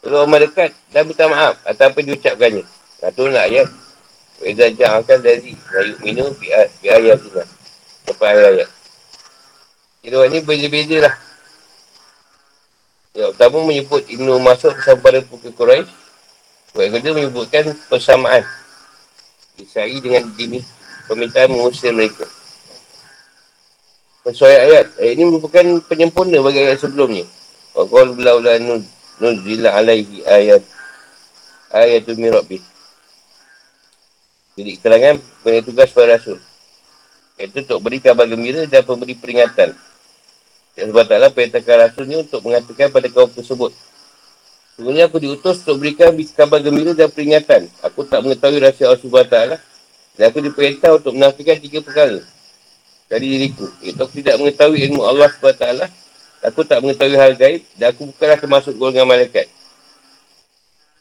[0.04, 1.56] Kalau orang dekat, dah minta maaf.
[1.64, 2.60] Atau apa diucapkannya.
[3.00, 3.72] Ha, tu nak ayat.
[4.44, 7.48] Wa'idha ja'akan dari Rayu minum bi'ayat juga.
[8.04, 8.83] Sampai ayat-ayat.
[10.04, 11.14] Kira ni beza-beza lah.
[13.16, 15.88] Yang pertama menyebut Ibn Masud pada pukul Quraisy.
[16.76, 18.44] Yang kedua menyebutkan persamaan.
[19.56, 20.60] Isai dengan dini
[21.08, 22.28] permintaan mengusir mereka.
[24.28, 24.86] Sesuai ayat.
[25.00, 27.24] Ayat ini merupakan penyempurna bagi ayat sebelumnya.
[27.72, 28.60] Wa qala laula
[29.24, 30.60] nuzila alaihi ayat
[31.72, 32.60] ayatu min rabbih.
[34.60, 36.36] Jadi keterangan punya tugas para rasul.
[37.40, 39.93] Iaitu untuk beri kabar gembira dan memberi peringatan.
[40.74, 43.70] Dan sebab taklah perintahkan rasulnya untuk mengatakan pada kaum tersebut.
[44.74, 47.70] Sebenarnya aku diutus untuk berikan kabar gembira dan peringatan.
[47.78, 49.38] Aku tak mengetahui rahsia Allah SWT.
[50.18, 52.18] Dan aku diperintah untuk menafikan tiga perkara.
[53.06, 53.70] Dari diriku.
[53.86, 55.66] Iaitu aku tidak mengetahui ilmu Allah SWT.
[56.42, 57.62] Aku tak mengetahui hal gaib.
[57.78, 59.46] Dan aku bukanlah termasuk golongan malaikat.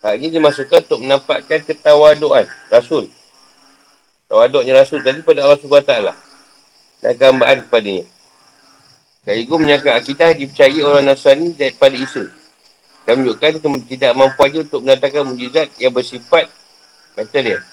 [0.06, 3.10] Hal ini dimasukkan untuk menampakkan ketawaduan Rasul.
[4.30, 5.94] Tawaduknya Rasul tadi pada Allah SWT.
[7.02, 8.13] Dan gambaran kepadanya.
[9.24, 12.28] Sekaligus menyangka akidah dipercayai orang Nasrani daripada Isa.
[13.08, 16.52] Dan menunjukkan tidak mampu untuk mendatangkan mujizat yang bersifat
[17.16, 17.64] material.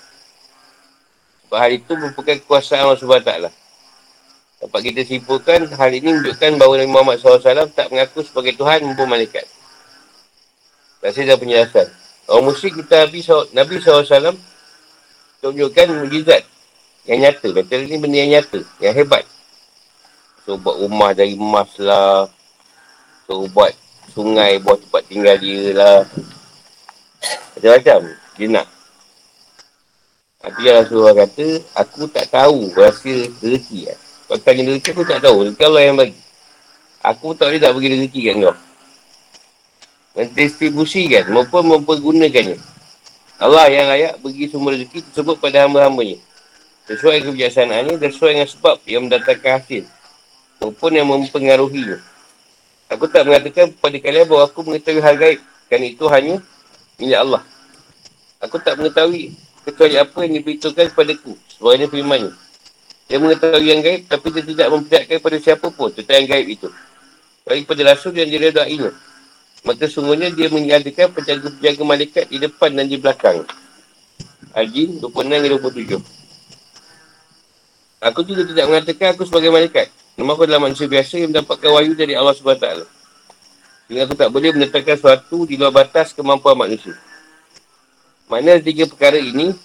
[1.51, 3.33] Sebab hal itu merupakan kekuasaan Allah SWT.
[4.63, 9.11] Dapat kita simpulkan, hal ini menunjukkan bahawa Nabi Muhammad SAW tak mengaku sebagai Tuhan maupun
[9.11, 9.43] malaikat.
[11.03, 11.91] Rasa dah penjelasan.
[12.31, 14.39] Orang musyrik kita Nabi, Nabi SAW
[15.43, 16.47] tunjukkan mujizat
[17.11, 17.51] yang nyata.
[17.51, 19.27] Betul ini benda yang nyata, yang hebat.
[20.51, 22.27] So buat rumah dari emas lah.
[23.31, 23.71] So buat
[24.11, 26.03] sungai buat tempat tinggal dia lah.
[27.55, 28.01] Macam-macam.
[28.35, 28.67] Dia nak.
[30.43, 31.47] Tapi yang Rasulullah kata,
[31.79, 33.99] aku tak tahu rasa rezeki lah.
[34.27, 35.37] Kalau tanya rezeki, aku tak tahu.
[35.47, 36.19] Rezeki Allah yang bagi.
[36.99, 38.57] Aku tak boleh tak bagi rezeki kat kau.
[40.19, 42.59] Mendistribusikan maupun mempergunakannya.
[43.39, 46.19] Allah yang layak bagi semua rezeki tersebut pada hamba-hambanya.
[46.91, 49.87] Sesuai kebiasaannya dan sesuai dengan sebab yang mendatangkan hasil
[50.61, 51.99] maupun yang mempengaruhinya.
[52.93, 55.41] Aku tak mengatakan kepada kalian bahawa aku mengetahui hal gaib.
[55.71, 56.35] Kerana itu hanya
[57.01, 57.43] milik Allah.
[58.43, 59.33] Aku tak mengetahui
[59.65, 61.33] kecuali apa yang diberitahukan kepada ku.
[61.57, 62.33] Sebab ini firmannya.
[63.07, 66.69] Dia mengetahui yang gaib tapi dia tidak memperlihatkan kepada siapa pun tentang yang gaib itu.
[67.47, 68.91] Bagi pada rasul yang diredainya.
[69.61, 73.45] Maka sungguhnya dia menyatakan penjaga-penjaga malaikat di depan dan di belakang.
[74.57, 76.01] Al-Jin 26-27
[78.01, 79.93] Aku juga tidak mengatakan aku sebagai malaikat.
[80.21, 82.85] Nama aku adalah manusia biasa yang mendapatkan wahyu dari Allah SWT.
[83.89, 86.93] Sehingga aku tak boleh menetapkan sesuatu di luar batas kemampuan manusia.
[88.29, 89.57] Mana tiga perkara ini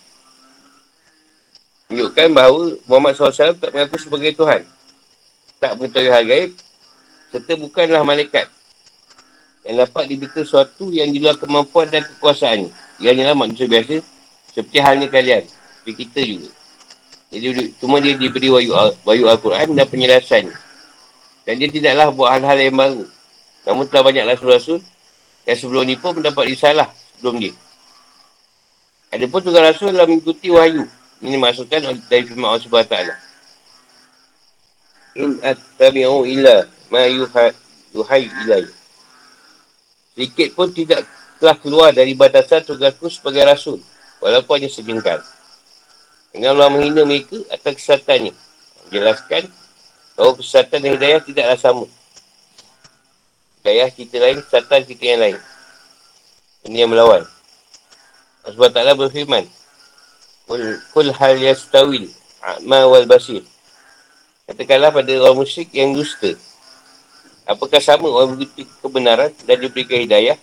[1.92, 4.64] menunjukkan bahawa Muhammad SAW tak mengaku sebagai Tuhan.
[5.60, 6.52] Tak mengetahui hal gaib
[7.36, 8.48] serta bukanlah malaikat
[9.68, 12.72] yang dapat diberitahu sesuatu yang di luar kemampuan dan kekuasaan.
[13.04, 14.00] Ia hanyalah manusia biasa
[14.56, 15.44] seperti halnya kalian.
[15.84, 16.50] Seperti kita juga.
[17.36, 18.72] Jadi cuma dia diberi wahyu,
[19.04, 20.48] wahyu Al-Quran dan penjelasan.
[21.44, 23.04] Dan dia tidaklah buat hal-hal yang baru.
[23.68, 24.80] Namun telah banyak rasul-rasul
[25.44, 27.54] yang sebelum ni pun mendapat risalah sebelum dia.
[29.12, 30.88] Ada pun tugas rasul dalam mengikuti wahyu.
[31.20, 32.98] Ini maksudkan dari firman Allah SWT.
[35.20, 38.66] In at-tabi'u illa ma yuhai ilai.
[40.16, 41.04] Sedikit pun tidak
[41.40, 43.84] telah keluar dari batasan tugasku sebagai rasul.
[44.24, 45.20] Walaupun hanya sejengkal.
[46.36, 48.36] Dengan Allah menghina mereka atas kesesatannya.
[48.92, 49.48] Jelaskan
[50.20, 51.88] bahawa kesesatan dan hidayah tidaklah sama.
[53.64, 55.38] Hidayah kita lain, kesesatan kita yang lain.
[56.68, 57.24] Ini yang melawan.
[58.44, 59.48] Sebab taklah berfirman.
[60.92, 62.12] Kul hal yastawil
[62.44, 63.42] a'ma wal basir.
[64.44, 66.36] Katakanlah pada orang musyrik yang dusta.
[67.48, 70.38] Apakah sama orang begitu kebenaran dan diberikan hidayah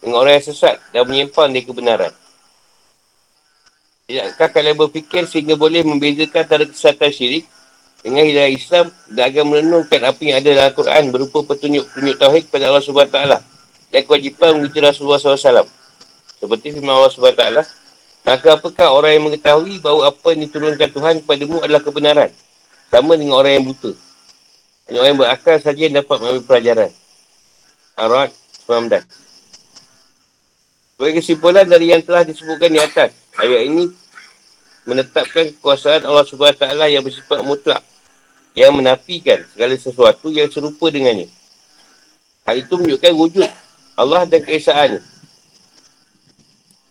[0.00, 2.14] dengan orang yang sesat dan menyimpang dari kebenaran?
[4.06, 7.42] Tidakkah kalian berfikir sehingga boleh membezakan antara kesatuan syirik
[8.06, 12.70] dengan hidayah Islam dan agar merenungkan apa yang ada dalam Al-Quran berupa petunjuk-petunjuk tauhid kepada
[12.70, 13.18] Allah SWT
[13.90, 15.66] dan kewajipan mengikuti Rasulullah SAW.
[16.38, 17.44] Seperti firman Allah SWT,
[18.22, 22.30] maka apakah orang yang mengetahui bahawa apa yang diturunkan Tuhan kepadamu adalah kebenaran?
[22.94, 23.90] Sama dengan orang yang buta.
[24.86, 26.90] Hanya orang yang berakal saja yang dapat mengambil pelajaran.
[27.98, 28.30] Arad
[28.70, 29.02] 19.
[30.94, 33.84] Sebagai kesimpulan dari yang telah disebutkan di atas, ayat ini
[34.86, 37.82] menetapkan kekuasaan Allah SWT yang bersifat mutlak
[38.56, 41.28] yang menafikan segala sesuatu yang serupa dengannya.
[42.46, 43.44] Hal itu menunjukkan wujud
[43.98, 45.02] Allah dan keesaannya.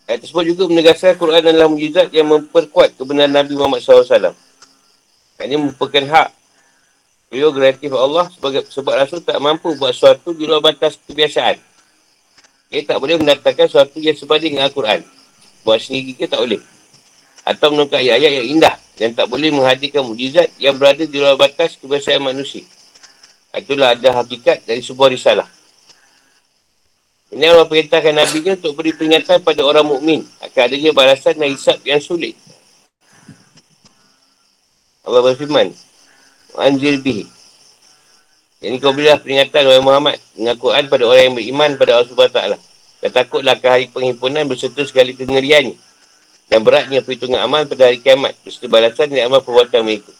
[0.06, 4.36] Ayat tersebut juga menegaskan Quran adalah mujizat yang memperkuat kebenaran Nabi Muhammad SAW.
[5.42, 6.28] Ini merupakan hak
[7.26, 11.58] prerogatif Allah sebagai sebab Rasul tak mampu buat sesuatu di luar batas kebiasaan.
[12.70, 15.15] Dia tak boleh mendatangkan sesuatu yang sebanding dengan Al-Quran.
[15.66, 16.62] Buat sendiri ke tak boleh.
[17.42, 21.74] Atau menukar ayat-ayat yang indah yang tak boleh menghadirkan mujizat yang berada di luar batas
[21.76, 22.62] kebiasaan manusia.
[23.50, 25.48] Itulah ada hakikat dari sebuah risalah.
[27.34, 31.50] Ini Allah perintahkan Nabi nya untuk beri peringatan pada orang mukmin akan adanya balasan dan
[31.50, 32.38] hisap yang sulit.
[35.02, 35.74] Allah berfirman,
[36.54, 37.26] anzir bihi.
[38.62, 42.65] Jadi kau berilah peringatan oleh Muhammad dengan Quran pada orang yang beriman pada Allah SWT.
[43.00, 45.76] Dan takutlah ke hari penghimpunan berserta sekali kengeriannya.
[46.46, 48.32] Dan beratnya perhitungan amal pada hari kiamat.
[48.40, 50.12] Berserta balasan dan amal perbuatan mereka.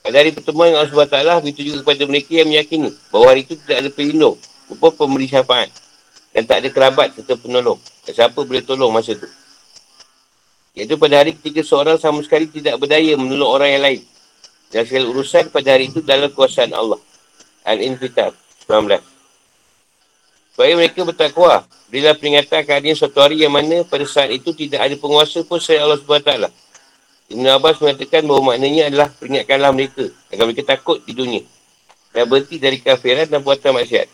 [0.00, 3.54] Pada hari pertemuan dengan Allah SWT, begitu juga kepada mereka yang meyakini bahawa hari itu
[3.60, 4.36] tidak ada pelindung.
[4.72, 5.68] Rupa pemberi syafaat.
[6.30, 7.76] Dan tak ada kerabat serta penolong.
[8.06, 9.28] Dan siapa boleh tolong masa itu.
[10.78, 14.00] Iaitu pada hari ketika seorang sama sekali tidak berdaya menolong orang yang lain.
[14.70, 17.02] Dan segala urusan pada hari itu dalam kuasaan Allah.
[17.66, 18.30] Al-Infitar
[18.70, 19.09] 19.
[20.52, 21.64] Supaya mereka bertakwa.
[21.90, 25.82] Berilah peringatan keadaan suatu hari yang mana pada saat itu tidak ada penguasa pun saya
[25.82, 26.50] Allah SWT.
[27.30, 30.04] Ibn Abbas mengatakan bahawa maknanya adalah peringatkanlah mereka.
[30.34, 31.42] Agar mereka takut di dunia.
[32.10, 34.08] Dan berhenti dari kafiran dan buatan maksiat.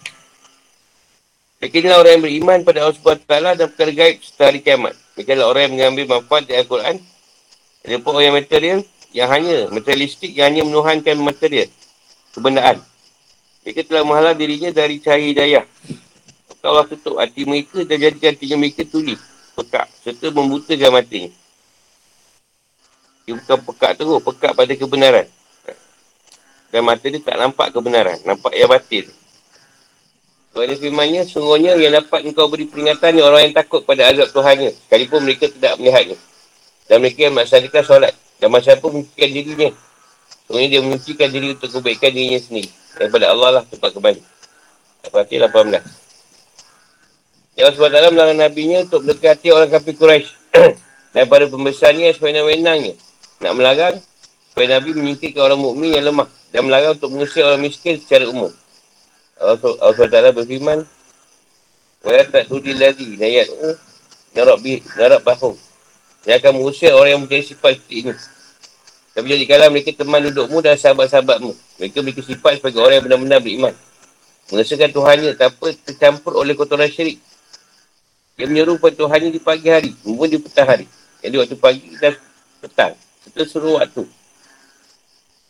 [1.57, 4.94] Mereka inilah orang yang beriman pada Allah SWT dan perkara gaib setelah hari kiamat.
[5.16, 6.96] Mereka adalah orang yang mengambil manfaat dari Al-Quran.
[7.87, 8.79] Ada pun orang yang material
[9.16, 11.72] yang hanya materialistik yang hanya menuhankan material
[12.37, 12.85] kebendaan.
[13.64, 15.64] Mereka telah menghalang dirinya dari cahaya hidayah.
[16.67, 19.15] Maka Allah tutup hati mereka dan jadikan hatinya mereka tuli,
[19.55, 21.31] pekak, serta membutakan matinya.
[23.23, 25.31] Dia bukan pekak terus, pekak pada kebenaran.
[26.75, 29.07] Dan mata dia tak nampak kebenaran, nampak yang batin.
[30.51, 34.35] Kalau ada firmannya, sungguhnya yang dapat engkau beri peringatan ni orang yang takut pada azab
[34.35, 34.75] Tuhannya.
[34.75, 36.19] Sekalipun mereka tidak melihatnya.
[36.91, 38.14] Dan mereka yang melaksanakan solat.
[38.43, 39.71] Dan masyarakat pun menyucikan dirinya.
[40.51, 42.75] Sebenarnya dia menyucikan diri untuk kebaikan dirinya sendiri.
[42.99, 44.19] Daripada Allah lah tempat kembali.
[45.07, 46.06] Al-Fatih 18.
[47.57, 50.29] Ya Allah SWT melarang Nabi nya untuk mendekati orang kafir Quraisy
[51.17, 52.93] daripada pembesarnya supaya wenangnya.
[53.41, 53.97] Nak melarang
[54.53, 58.53] supaya Nabi menyingkirkan orang mukmin yang lemah dan melarang untuk mengusir orang miskin secara umum.
[59.41, 59.57] Allah
[59.97, 60.85] SWT berfirman
[62.01, 63.53] Wa tak tudi lagi Nayat
[64.37, 65.57] Narab, bi, narab bahum
[66.27, 68.13] dia akan mengusir orang yang mempunyai sifat seperti ini.
[69.15, 71.55] Tapi jadikanlah mereka teman dudukmu dan sahabat-sahabatmu.
[71.79, 73.75] Mereka memiliki sifat sebagai orang yang benar-benar beriman.
[74.51, 77.23] Mengesahkan Tuhannya tanpa tercampur oleh kotoran syirik.
[78.37, 80.84] Dia menyeru pada Tuhannya di pagi hari, maupun di petang hari.
[81.24, 82.12] Jadi waktu pagi dan
[82.61, 82.93] petang.
[83.24, 84.05] Serta seluruh waktu.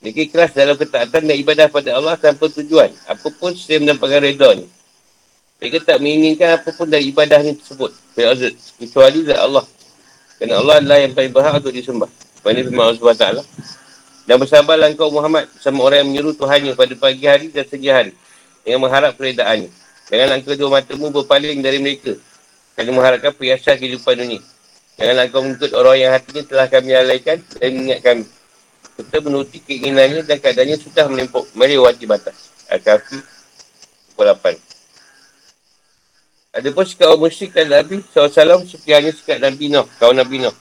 [0.07, 2.95] Mereka ikhlas dalam ketaatan dan ibadah pada Allah tanpa tujuan.
[3.11, 4.71] Apapun selain mendapatkan redanya.
[5.59, 7.91] Mereka tak menginginkan apapun dari ibadahnya tersebut.
[8.79, 9.67] Kecuali dari Allah.
[10.39, 12.11] Kerana Allah adalah yang paling berhak untuk disembah.
[12.47, 13.27] Pada firman Allah SWT.
[14.31, 18.13] Dan bersabarlah engkau Muhammad sama orang yang menyuruh Tuhannya pada pagi hari dan segi hari.
[18.63, 19.75] Dengan mengharap peredaannya.
[20.07, 22.15] Janganlah engkau dua matamu berpaling dari mereka.
[22.77, 24.41] Kerana mengharapkan perhiasan kehidupan dunia.
[25.01, 28.25] Janganlah engkau mengikut orang yang hatinya telah kami alaikan dan mengingat kami.
[28.97, 32.53] Kita menuruti keinginannya dan keadaannya sudah menempuk melewati batas.
[32.69, 33.21] Al-Kahfi
[34.17, 34.57] 8.
[36.57, 40.41] Ada pun sikap orang musyrik dan Nabi SAW seperti hanya sikap Nabi Nuh, kawan Nabi
[40.41, 40.57] Nuh.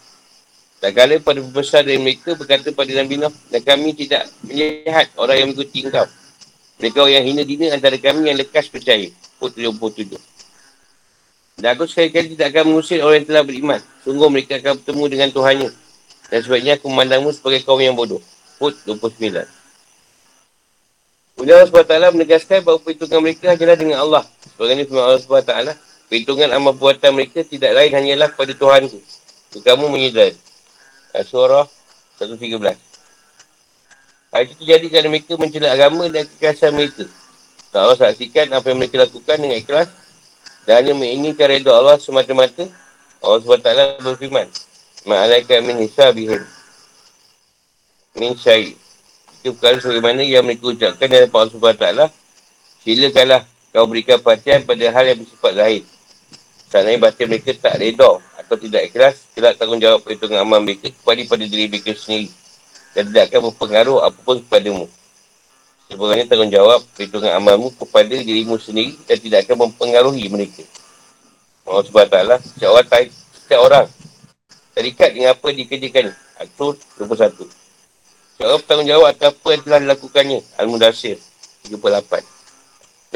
[0.83, 5.35] Tak kala pada pembesar dari mereka berkata pada Nabi Nuh, dan kami tidak melihat orang
[5.39, 6.03] yang mengikuti engkau.
[6.83, 9.07] Mereka orang yang hina dina antara kami yang lekas percaya.
[9.39, 10.34] Put 77.
[11.55, 13.79] Dan aku sekali-kali tidak akan mengusir orang yang telah beriman.
[14.03, 15.69] Sungguh mereka akan bertemu dengan Tuhannya.
[16.27, 18.19] Dan sebabnya aku memandangmu sebagai kaum yang bodoh.
[18.59, 19.47] Put 29.
[21.35, 24.23] Kemudian Allah SWT menegaskan bahawa perhitungan mereka hanyalah dengan Allah.
[24.55, 25.53] Sebagainya firman Allah SWT.
[26.11, 28.99] Perhitungan amal buatan mereka tidak lain hanyalah kepada Tuhan itu.
[29.63, 30.35] Kamu menyedari.
[31.23, 31.67] Surah
[32.19, 32.75] 113.
[34.35, 37.07] Hal itu terjadi kerana mereka mencela agama dan kekerasan mereka.
[37.71, 39.87] Tak Allah saksikan apa yang mereka lakukan dengan ikhlas
[40.65, 42.65] dan hanya menginginkan redha Allah semata-mata.
[43.21, 43.69] Allah SWT
[44.01, 44.49] berfirman.
[45.05, 46.41] Ma'alaikan min hisabihim.
[48.17, 48.77] Min syait.
[49.41, 51.85] Itu perkara sebagaimana yang mereka ucapkan dalam Allah SWT.
[52.81, 53.41] Silakanlah
[53.73, 55.83] kau berikan perhatian pada hal yang bersifat zahir.
[56.69, 58.11] Seandainya batin mereka tak reda
[58.41, 62.29] atau tidak ikhlas, tidak tanggungjawab perhitungan amal mereka kepada pada diri mereka sendiri
[62.95, 64.85] dan tidak akan berpengaruh apapun kepadamu.
[65.85, 70.65] Sebenarnya tanggungjawab perhitungan amalmu kepada dirimu sendiri dan tidak akan mempengaruhi mereka.
[71.65, 72.17] Allah SWT,
[72.57, 73.87] setiap orang, setiap orang
[74.73, 76.13] terikat dengan apa dikerjakan.
[76.35, 77.47] Atur 21.
[77.47, 80.39] Setiap orang bertanggungjawab atas apa yang telah dilakukannya.
[80.57, 81.17] Al-Mudasir
[81.69, 82.35] 38.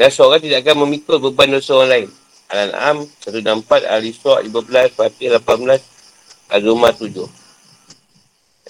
[0.00, 2.08] Dan seorang tidak akan memikul beban dosa orang lain.
[2.50, 7.28] Al-An'am 164, Al-Isra' 15, Fatih 18, Az-Zumar 7.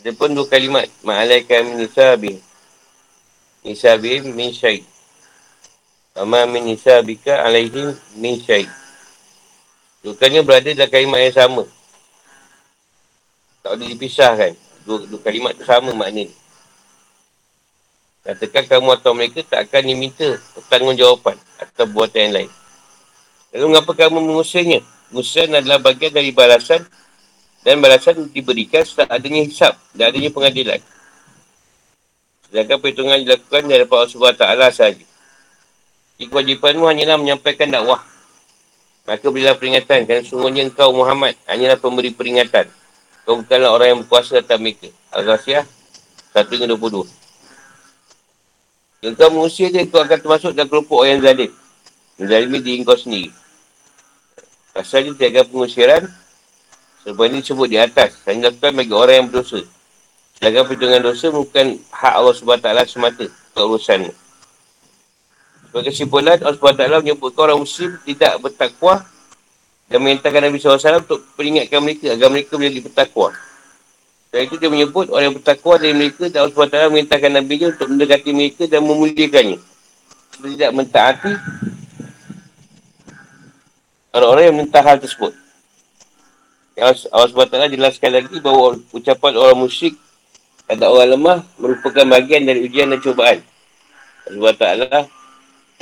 [0.00, 0.88] Ada pun dua kalimat.
[1.06, 2.40] Ma'alaika min nisabih.
[3.60, 4.84] Nisabih min syaih.
[6.16, 8.68] Ama min nisabika alaihim min syaih.
[10.00, 11.64] Bukannya berada dalam kalimat yang sama.
[13.60, 14.52] Tak boleh dipisahkan.
[14.88, 16.32] Dua, dua kalimat tu sama maknanya.
[18.24, 22.50] Katakan kamu atau mereka tak akan diminta pertanggungjawaban atau buatan yang lain.
[23.52, 24.80] Lalu mengapa kamu mengusirnya?
[25.12, 26.80] Musuhan adalah bagian dari balasan
[27.60, 30.80] dan balasan diberikan setelah adanya hisap dan adanya pengadilan.
[32.50, 35.06] Sedangkan perhitungan dilakukan dari Allah SWT sahaja.
[36.18, 38.02] Jadi kewajipanmu hanyalah menyampaikan dakwah.
[39.06, 42.68] Maka berilah peringatan kerana sungguhnya engkau Muhammad hanyalah pemberi peringatan.
[43.24, 44.90] Kau bukanlah orang yang berkuasa atas mereka.
[45.14, 45.64] Al-Ghasyah
[46.34, 47.06] 1-22.
[49.00, 51.50] Engkau mengusir dia, kau akan termasuk dalam kelompok orang yang zalim.
[52.20, 53.32] Zalimi diri kau sendiri.
[54.76, 56.04] Asalnya tiada pengusiran
[57.06, 58.20] sebab ini disebut di atas.
[58.28, 59.64] Dan dilakukan bagi orang yang berdosa.
[60.40, 64.08] Sedangkan perhitungan dosa bukan hak Allah SWT semata keurusanmu.
[65.68, 69.04] Sebagai kesimpulan, Allah SWT menyebut orang muslim tidak bertakwa
[69.92, 73.36] dan menyatakan Nabi SAW untuk peringatkan mereka agar mereka menjadi bertakwa.
[74.32, 77.66] Dan itu dia menyebut orang yang bertakwa dari mereka dan Allah SWT menyatakan Nabi nya
[77.76, 79.58] untuk mendekati mereka dan memuliakannya.
[80.32, 81.32] Seperti tidak mentaati
[84.16, 85.36] orang-orang yang mentah hal tersebut.
[86.80, 90.00] Allah SWT jelaskan lagi bahawa ucapan orang musyrik
[90.70, 93.42] ada orang lemah merupakan bahagian dari ujian dan cubaan.
[94.30, 94.66] Allah SWT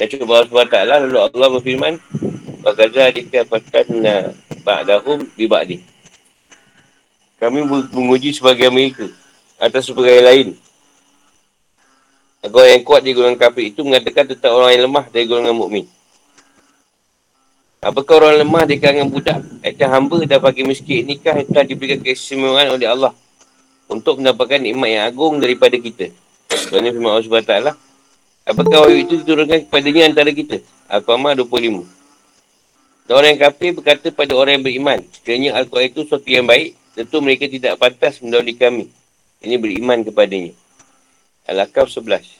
[0.00, 1.94] dan cuba Allah SWT lalu Allah berfirman
[2.58, 3.86] Bagaza dikapatkan
[4.66, 5.78] ba'dahum di ba'di.
[7.38, 7.62] Kami
[7.94, 9.06] menguji sebagai mereka
[9.62, 10.58] atas sebagai lain.
[12.42, 15.86] Agar yang kuat di golongan kafir itu mengatakan tentang orang yang lemah dari golongan mukmin.
[17.78, 22.02] Apakah orang lemah di kalangan budak, iaitu hamba dan bagi miskin nikah yang telah diberikan
[22.02, 23.14] keistimewaan oleh Allah
[23.88, 26.12] untuk mendapatkan nikmat yang agung daripada kita.
[26.52, 27.54] Sebenarnya firman Allah SWT,
[28.44, 30.60] apakah wahyu itu diturunkan kepadanya antara kita?
[30.88, 31.84] Al-Qamah 25.
[33.08, 36.76] Dan orang yang kafir berkata pada orang yang beriman, sekiranya Al-Quran itu sesuatu yang baik,
[36.92, 38.84] tentu mereka tidak pantas mendahului kami.
[39.40, 40.52] Ini beriman kepadanya.
[41.48, 42.36] Al-Aqab 11.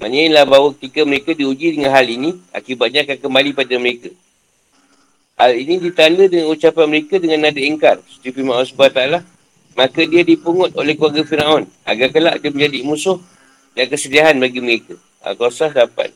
[0.00, 4.10] Maksudnya ialah bahawa ketika mereka diuji dengan hal ini, akibatnya akan kembali pada mereka.
[5.36, 8.00] Hal ini ditanda dengan ucapan mereka dengan nada ingkar.
[8.08, 9.39] Seperti firman Allah SWT.
[9.80, 11.64] Maka dia dipungut oleh keluarga Fir'aun.
[11.88, 13.16] Agar kelak dia menjadi musuh
[13.72, 14.92] dan kesedihan bagi mereka.
[15.24, 16.12] Al-Qasas dapat.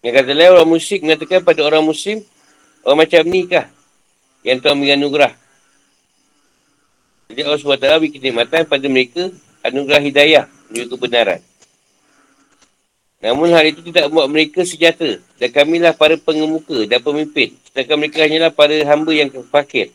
[0.00, 2.24] Yang kata lain orang musyrik mengatakan pada orang muslim,
[2.80, 3.68] orang macam ni kah?
[4.40, 5.32] Yang Tuhan beri anugerah.
[7.28, 9.28] Jadi Allah SWT beri kenikmatan pada mereka
[9.60, 11.40] anugerah hidayah menuju kebenaran.
[13.20, 15.20] Namun hal itu tidak membuat mereka sejahtera.
[15.36, 17.52] Dan kamilah para pengemuka dan pemimpin.
[17.68, 19.92] Sedangkan mereka hanyalah para hamba yang fakir.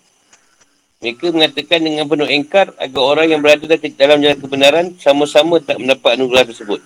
[1.01, 6.13] Mereka mengatakan dengan penuh engkar agar orang yang berada dalam jalan kebenaran sama-sama tak mendapat
[6.13, 6.77] anugerah tersebut.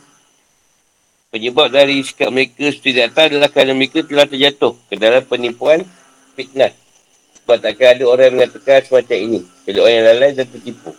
[1.36, 5.84] Penyebab dari sikap mereka seperti data adalah kerana mereka telah terjatuh ke dalam penipuan
[6.32, 6.72] fitnah.
[7.44, 9.40] Sebab takkan ada orang yang mengatakan semacam ini.
[9.68, 10.92] Jadi orang yang lalai dan tertipu.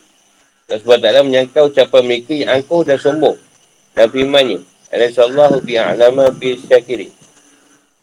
[0.68, 3.36] Dan sebab taklah menyangka ucapan mereka yang angkuh dan sombong.
[3.96, 4.60] Dan firmannya.
[4.92, 7.08] Alaihissallahu bi'a'lama bi'syakiri.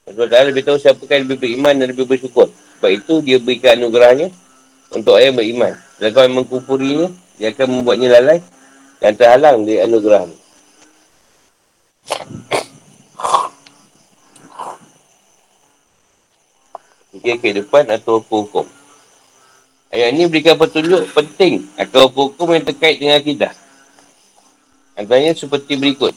[0.09, 2.49] Sebab taklah lebih tahu siapa kan lebih beriman dan lebih bersyukur.
[2.81, 4.33] Sebab itu dia berikan anugerahnya
[4.93, 5.73] untuk yang beriman.
[5.97, 8.39] Dan kalau yang mengkupurinya, dia akan membuatnya lalai
[9.01, 10.37] dan terhalang dari anugerahnya.
[17.13, 18.65] Fikir kehidupan atau hukum-hukum.
[19.93, 23.53] Ayat ini berikan petunjuk penting atau hukum-hukum yang terkait dengan akidah.
[24.97, 26.13] Antaranya seperti berikut.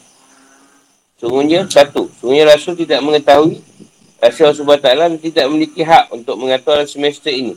[1.17, 2.09] Sungguhnya, satu.
[2.21, 3.61] Sungguhnya Rasul tidak mengetahui
[4.17, 7.53] Rasul Allah SWT tidak memiliki hak untuk mengatur semesta ini.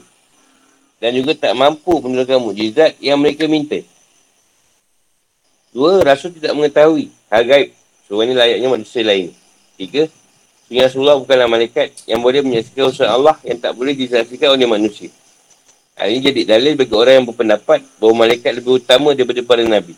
[1.00, 3.80] Dan juga tak mampu menurunkan mujizat yang mereka minta.
[5.72, 7.70] Dua, Rasul tidak mengetahui hal gaib
[8.10, 9.30] Surah ini layaknya manusia lain.
[9.78, 10.10] Tiga,
[10.66, 15.14] Sehingga Rasulullah bukanlah malaikat yang boleh menyaksikan usaha Allah yang tak boleh disaksikan oleh manusia.
[15.94, 19.94] Hal ini jadi dalil bagi orang yang berpendapat bahawa malaikat lebih utama daripada para Nabi.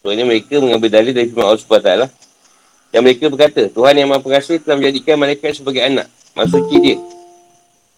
[0.00, 1.92] Surah ini mereka mengambil dalil dari firman Allah SWT.
[2.96, 6.08] Yang mereka berkata, Tuhan yang maha pengasih telah menjadikan malaikat sebagai anak.
[6.32, 6.96] Maksudnya dia.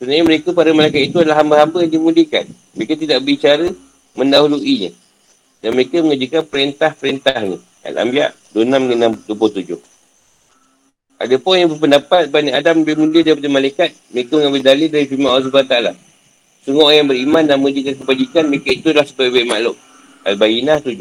[0.04, 2.44] Sebenarnya mereka para malaikat itu adalah hamba-hamba yang dimudikan.
[2.76, 3.72] Mereka tidak bicara
[4.12, 4.92] mendahuluinya.
[5.64, 7.56] Dan mereka mengerjakan perintah-perintahnya.
[7.88, 9.80] Al-Anbiya 26-27.
[11.16, 13.96] Ada pun yang berpendapat Bani Adam lebih mulia daripada malaikat.
[14.12, 15.76] Mereka mengambil dalil dari firman Allah SWT.
[16.68, 19.76] Sungguh orang yang beriman dan menjaga kebajikan, mereka itu adalah sebaik-baik makhluk.
[20.28, 21.00] Al-Bayinah 7.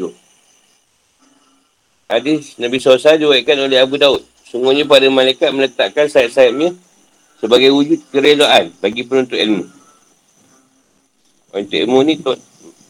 [2.08, 4.24] Hadis Nabi SAW diwaikan oleh Abu Daud.
[4.48, 6.72] Sungguhnya pada malaikat meletakkan sayap-sayapnya
[7.38, 9.64] sebagai wujud keredoan bagi penuntut ilmu.
[11.50, 12.34] Penuntut ilmu ni tu,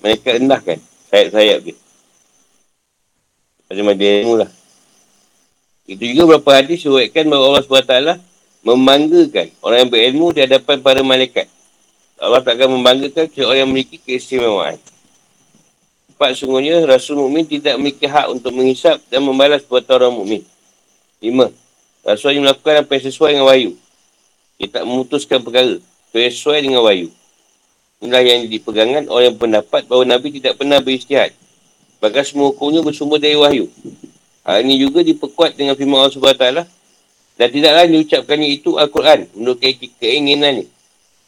[0.04, 0.78] mereka rendahkan
[1.12, 1.76] sayap-sayap dia.
[3.68, 4.50] Macam dia ilmu lah.
[5.84, 7.96] Itu juga beberapa hadis suratkan bahawa Allah SWT
[8.64, 11.46] membanggakan orang yang berilmu di hadapan para malaikat.
[12.16, 14.80] Allah tak akan membanggakan orang yang memiliki keistimewaan.
[16.14, 20.40] Empat, sungguhnya Rasul Mukmin tidak memiliki hak untuk menghisap dan membalas buat orang mukmin.
[21.20, 21.52] Lima,
[22.00, 23.70] Rasul yang melakukan apa yang sesuai dengan wahyu.
[24.64, 25.76] Dia tak memutuskan perkara
[26.16, 27.12] sesuai dengan wahyu.
[28.00, 31.36] Inilah yang dipegangan yang pendapat bahawa Nabi tidak pernah beristihad
[32.04, 33.72] Bahkan semua hukumnya bersumber dari wahyu.
[34.44, 36.68] Hal ini juga diperkuat dengan firman Allah SWT.
[37.40, 40.68] Dan tidaklah diucapkannya itu Al-Quran menurut ke keinginannya.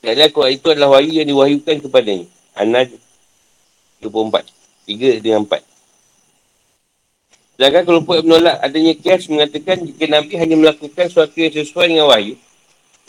[0.04, 2.28] Tidaklah Al-Quran itu adalah wahyu yang diwahyukan kepadanya.
[2.60, 3.00] An-Najm
[4.04, 4.52] 24.
[4.84, 5.64] 3 dengan 4.
[7.56, 12.06] Sedangkan kelompok yang menolak adanya kias mengatakan jika Nabi hanya melakukan sesuatu yang sesuai dengan
[12.12, 12.36] wahyu,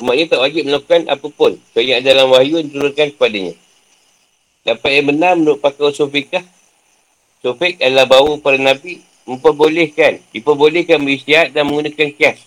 [0.02, 1.52] umatnya tak wajib melakukan apapun.
[1.74, 3.54] Sebab ada dalam wahyu yang diturunkan kepadanya.
[4.68, 6.44] Dapat yang benar menurut pakar usul fikah,
[7.40, 12.44] Taufik adalah bahawa para Nabi memperbolehkan, diperbolehkan beristiad dan menggunakan kias.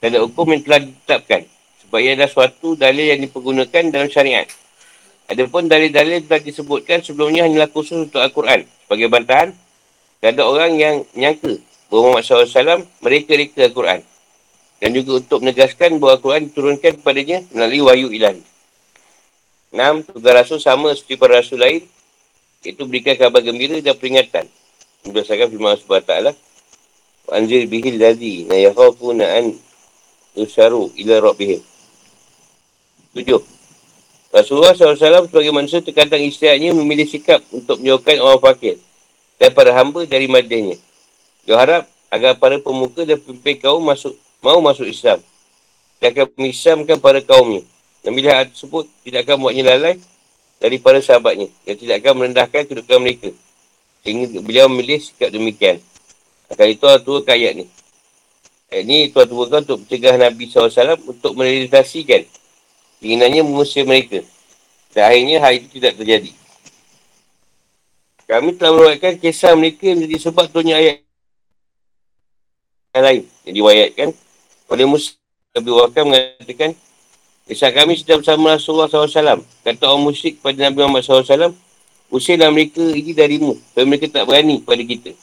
[0.00, 1.40] Dan ada hukum yang telah ditetapkan.
[1.86, 4.48] Sebab ia adalah suatu dalil yang dipergunakan dalam syariat.
[5.26, 8.66] Adapun dalil-dalil telah disebutkan sebelumnya hanyalah khusus untuk Al-Quran.
[8.86, 9.54] Sebagai bantahan,
[10.22, 14.00] ada orang yang menyangka bahawa Muhammad SAW mereka reka Al-Quran.
[14.76, 18.42] Dan juga untuk menegaskan bahawa Al-Quran diturunkan kepadanya melalui wahyu ilahi.
[19.72, 21.84] Enam, tugas rasul sama seperti para rasul lain
[22.60, 24.44] itu berikan kabar gembira dan peringatan.
[25.06, 26.14] Berdasarkan firman Allah SWT.
[27.26, 29.54] Anzir bihil ladhi na yahafu na'an
[30.38, 31.58] yusaru ila rabbihim.
[33.16, 33.42] Tujuh.
[34.30, 38.76] Rasulullah SAW sebagai manusia terkadang istiaknya memilih sikap untuk menjauhkan orang fakir
[39.40, 40.76] dan para hamba dari madanya.
[41.48, 45.20] Dia harap agar para pemuka dan pemimpin kaum masuk mau masuk Islam.
[46.00, 47.64] Dia akan mengislamkan para kaumnya.
[48.04, 49.96] Dan bila hal tersebut tidak akan buatnya lalai
[50.62, 53.30] dari para sahabatnya yang tidak akan merendahkan kedudukan mereka.
[54.06, 55.82] Sehingga beliau memilih sikap demikian.
[56.46, 57.66] Akan itu Allah turunkan ayat ni.
[58.70, 62.22] Ayat ni Tuhan turunkan untuk mencegah Nabi SAW untuk merealisasikan
[63.02, 64.22] keinginannya mengusir mereka.
[64.94, 66.30] Dan akhirnya hal itu tidak terjadi.
[68.26, 71.06] Kami telah meruatkan kisah mereka menjadi sebab turunnya ayat
[72.96, 74.08] yang lain yang diwayatkan
[74.70, 75.14] oleh Musa
[75.56, 76.76] Nabi Wakil mengatakan
[77.46, 79.38] Kisah kami sedang bersama Rasulullah SAW.
[79.62, 81.54] Kata orang musyrik kepada Nabi Muhammad SAW,
[82.10, 83.54] Usirlah mereka ini darimu.
[83.70, 85.14] Supaya mereka tak berani pada kita.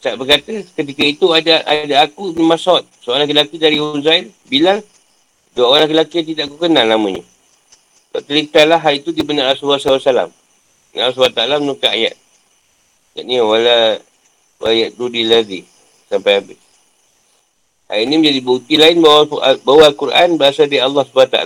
[0.00, 2.84] Sa'ad berkata, ketika itu ada ada aku Ibn Mas'ud.
[3.00, 4.84] Seorang lelaki dari Huzail, Bilal.
[5.52, 7.24] Dua orang lelaki yang tidak aku kenal namanya.
[8.12, 10.32] Tak teriktalah hal itu di benar Rasulullah SAW.
[10.96, 12.16] Rasulullah Ta'ala menukar ayat.
[13.16, 14.00] Ayat ni, wala
[14.64, 15.64] ayat tu dilazi.
[16.08, 16.63] Sampai habis.
[17.84, 19.28] Ayat ini menjadi bukti lain bahawa,
[19.60, 21.38] bahawa Al-Quran berasal dari Allah SWT.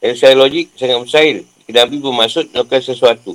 [0.00, 1.38] Yang secara logik sangat mustahil.
[1.70, 3.34] Nabi bermaksud melakukan sesuatu.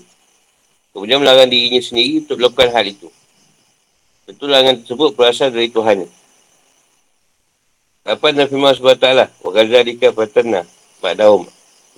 [0.95, 3.07] Kemudian melarang dirinya sendiri untuk melakukan hal itu.
[4.25, 6.07] Betul larangan tersebut berasal dari Tuhan.
[8.07, 9.07] Apa dan firman SWT.
[9.43, 10.63] Wa gazalika fatana.
[11.03, 11.47] Ba'daum.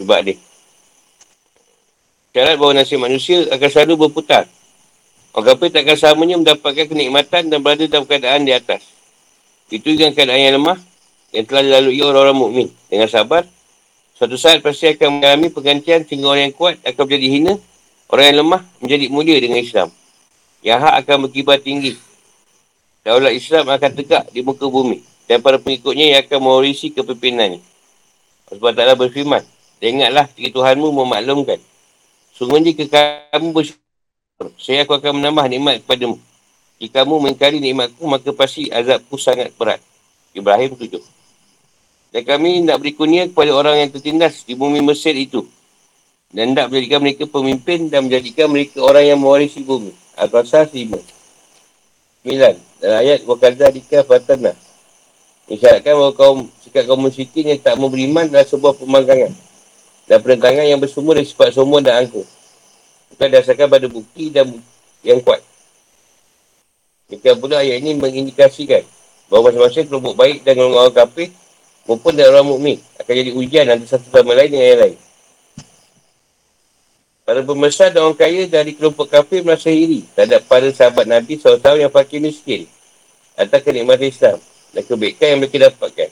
[0.01, 0.37] Sebab dia.
[2.37, 4.45] Syarat bahawa nasib manusia akan selalu berputar.
[5.33, 8.96] Orang kafir takkan samanya mendapatkan kenikmatan dan berada dalam keadaan di atas.
[9.67, 10.77] Itu dengan keadaan yang lemah
[11.35, 13.43] yang telah dilalui orang-orang mukmin Dengan sabar,
[14.15, 17.53] suatu saat pasti akan mengalami pergantian sehingga orang yang kuat akan menjadi hina,
[18.07, 19.89] orang yang lemah menjadi mulia dengan Islam.
[20.63, 21.99] Yang hak akan berkibar tinggi
[23.07, 24.99] daulat Islam akan tegak di muka bumi
[25.31, 27.63] dan para pengikutnya yang akan mewarisi kepimpinannya.
[28.51, 29.43] Sebab taklah berfirman,
[29.79, 31.59] ingatlah jika Tuhanmu memaklumkan.
[32.35, 32.83] Sungguh jika
[33.31, 36.19] kamu bersyukur, saya aku akan menambah nikmat kepadamu.
[36.77, 39.81] Jika kamu mengingkari nikmatku, maka pasti azabku sangat berat.
[40.37, 41.01] Ibrahim 7.
[42.13, 45.43] Dan kami nak beri kunia kepada orang yang tertindas di bumi Mesir itu.
[46.29, 49.89] Dan nak menjadikan mereka pemimpin dan menjadikan mereka orang yang mewarisi bumi.
[50.13, 50.93] Al-Qasas 5.
[52.25, 52.57] 9.
[52.77, 54.53] Dalam ayat Wakadha Dika Fatana.
[55.47, 59.33] Isyaratkan bahawa kaum sikap kaum musyrikin yang tak beriman adalah sebuah pemanggangan.
[60.05, 62.27] Dan perentangan yang bersumber dari sifat sombong dan angkuh.
[63.15, 64.51] Bukan dasarkan pada bukti dan
[65.01, 65.39] yang kuat.
[67.07, 68.83] Jika pula ayat ini mengindikasikan
[69.31, 71.31] bahawa masing-masing kelompok baik dan orang-orang kafir
[71.87, 74.97] maupun dari orang mukmin akan jadi ujian antara satu sama lain dengan yang lain.
[77.23, 81.79] Para pembesar dan orang kaya dari kelompok kafir merasa iri terhadap para sahabat Nabi SAW
[81.79, 82.67] yang fakir miskin
[83.39, 84.37] atas kenikmatan Islam
[84.75, 86.11] dan kebaikan yang mereka dapatkan.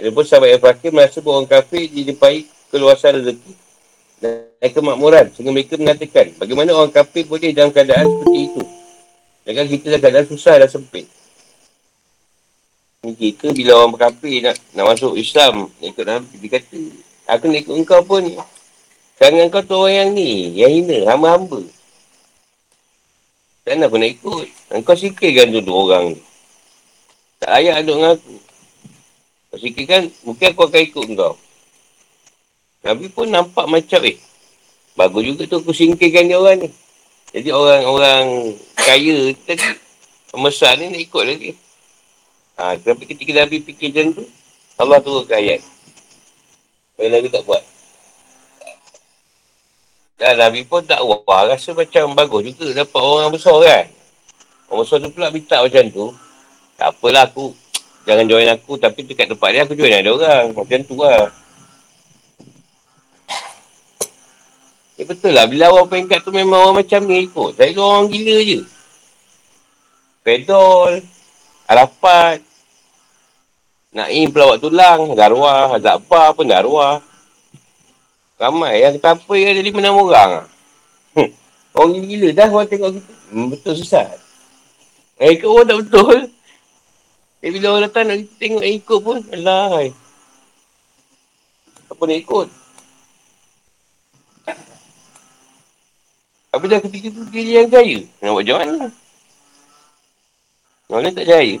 [0.00, 3.52] Ada pun sahabat yang fakir merasa bahawa orang kafir dilipai keluasan rezeki
[4.24, 8.77] dan kemakmuran sehingga mereka mengatakan bagaimana orang kafir boleh dalam keadaan seperti itu.
[9.48, 11.08] Jangan kita dalam keadaan susah dan sempit.
[13.00, 16.80] Kita bila orang kafir nak, nak masuk Islam, ikut Nabi, dia kata,
[17.32, 18.28] aku nak ikut engkau pun
[19.18, 21.64] Jangan kau tu orang yang ni, yang hina, hamba-hamba.
[23.66, 24.46] Tak nak pun nak ikut.
[24.84, 26.20] Kau sikirkan tu dua orang ni.
[27.42, 28.34] Tak layak duduk dengan aku.
[29.48, 31.34] Kau sikirkan, mungkin aku akan ikut kau.
[32.84, 34.20] Nabi pun nampak macam, eh,
[34.94, 36.70] bagus juga tu aku singkirkan dia orang ni.
[37.28, 39.66] Jadi orang-orang kaya tadi,
[40.32, 41.50] pemesar ni nak ikut lagi.
[42.58, 44.24] Ha, tapi ketika Nabi fikir macam tu,
[44.80, 45.60] Allah turunkan ayat.
[46.94, 47.62] Supaya Nabi tak buat.
[50.18, 53.86] Dan Nabi pun tak wah rasa macam bagus juga dapat orang besar kan.
[54.66, 56.06] Orang besar tu pula minta macam tu.
[56.74, 57.54] Tak apalah aku.
[58.02, 60.44] Jangan join aku tapi dekat tempat dia aku join ada orang.
[60.50, 61.30] Macam tu lah.
[64.98, 65.46] Ya betul lah.
[65.46, 67.54] Bila orang pengkat tu memang orang macam ni ikut.
[67.54, 68.60] Saya tu orang gila je.
[70.26, 71.06] Pedol.
[71.70, 72.42] Arafat.
[73.94, 75.14] Naim pelawak tulang.
[75.14, 75.78] Darwah.
[75.78, 76.98] Azabah pun darwah.
[78.38, 80.30] Ramai yang kata apa yang lima enam orang.
[81.14, 81.30] Hmm.
[81.78, 83.12] Orang gila-gila dah orang tengok kita.
[83.30, 84.06] Hmm, betul susah.
[85.18, 86.18] Eh, ikut orang tak betul.
[87.38, 89.90] Eh, bila orang datang nak tengok ikut pun, alah.
[91.86, 92.46] Apa nak ikut?
[96.48, 98.08] Apa dah ketika tu dia yang kaya?
[98.24, 98.88] Nak buat macam mana?
[100.88, 101.56] Lain tak jaya.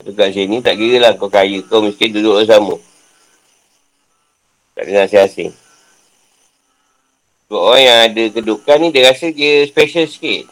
[0.00, 2.74] Dekat sini tak kira lah kau kaya, kau miskin duduk bersama.
[4.74, 5.52] Tak ada nasi asing.
[7.46, 10.46] Sebab orang yang ada kedudukan ni, dia rasa dia special sikit.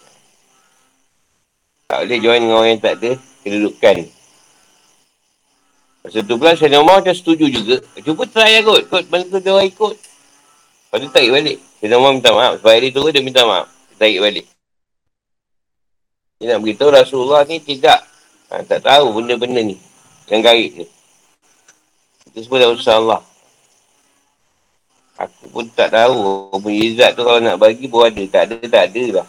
[1.88, 3.10] Tak boleh join dengan orang yang tak ada
[3.46, 3.96] kedudukan.
[6.04, 7.76] Masa tu pula, saya normal macam setuju juga.
[8.04, 8.82] Cuba try lah kot.
[8.86, 9.94] Kot mana tu dia orang ikut.
[10.88, 11.58] Lepas tu tarik balik.
[11.60, 12.52] Saya normal minta maaf.
[12.64, 13.68] Sebab hari tu dia minta maaf.
[14.00, 14.48] Tarik balik.
[16.40, 18.00] Dia nak beritahu Rasulullah ni tidak.
[18.48, 19.76] Ha, tak tahu benda-benda ni.
[20.32, 20.86] Yang gaib ni.
[22.32, 23.20] Itu semua dah usaha Allah.
[25.20, 26.56] Aku pun tak tahu.
[26.56, 28.24] Mujizat tu kalau nak bagi pun ada.
[28.24, 29.28] Tak ada, tak ada lah.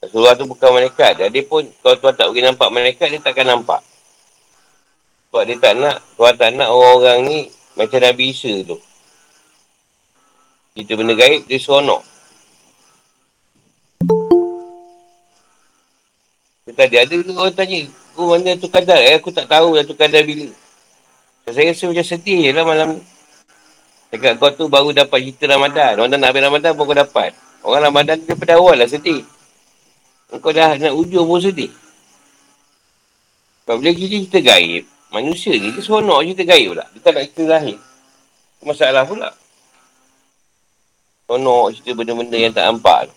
[0.00, 1.28] Rasulullah tu bukan malaikat.
[1.28, 3.84] Jadi pun kalau tuan tak pergi nampak malaikat, dia takkan nampak.
[5.28, 7.38] Sebab dia tak nak, tuan tak nak orang-orang ni
[7.76, 8.80] macam Nabi Isa tu.
[10.78, 12.06] Kita benda gaib, dia seronok.
[16.70, 19.02] Tadi ada orang tanya, oh mana tu kadar?
[19.02, 20.46] Eh, aku tak tahu lah tu kadar bila.
[21.50, 23.02] Saya rasa macam sedih je lah malam ni.
[24.14, 25.98] Dekat kau tu baru dapat cerita Ramadan.
[25.98, 27.34] Ramadan nak habis Ramadan pun kau dapat.
[27.66, 29.26] Orang Ramadan tu daripada awal lah sedih.
[30.30, 31.74] Kau dah nak ujung pun sedih.
[33.66, 36.86] Kalau boleh kita cerita gaib, manusia ni dia seronok cerita gaib pula.
[36.94, 37.78] Dia tak nak cerita lahir.
[38.62, 39.28] Masalah pula.
[41.28, 43.14] Seronok cerita benda-benda yang tak nampak tu.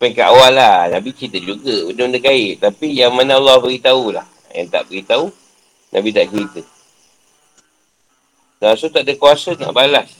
[0.00, 0.88] Peringkat awal lah.
[0.88, 2.64] Nabi cerita juga benda-benda gaib.
[2.64, 4.24] Tapi yang mana Allah beritahu lah.
[4.56, 5.28] Yang tak beritahu,
[5.92, 6.60] Nabi tak cerita.
[8.64, 10.16] Rasul tak ada kuasa nak balas.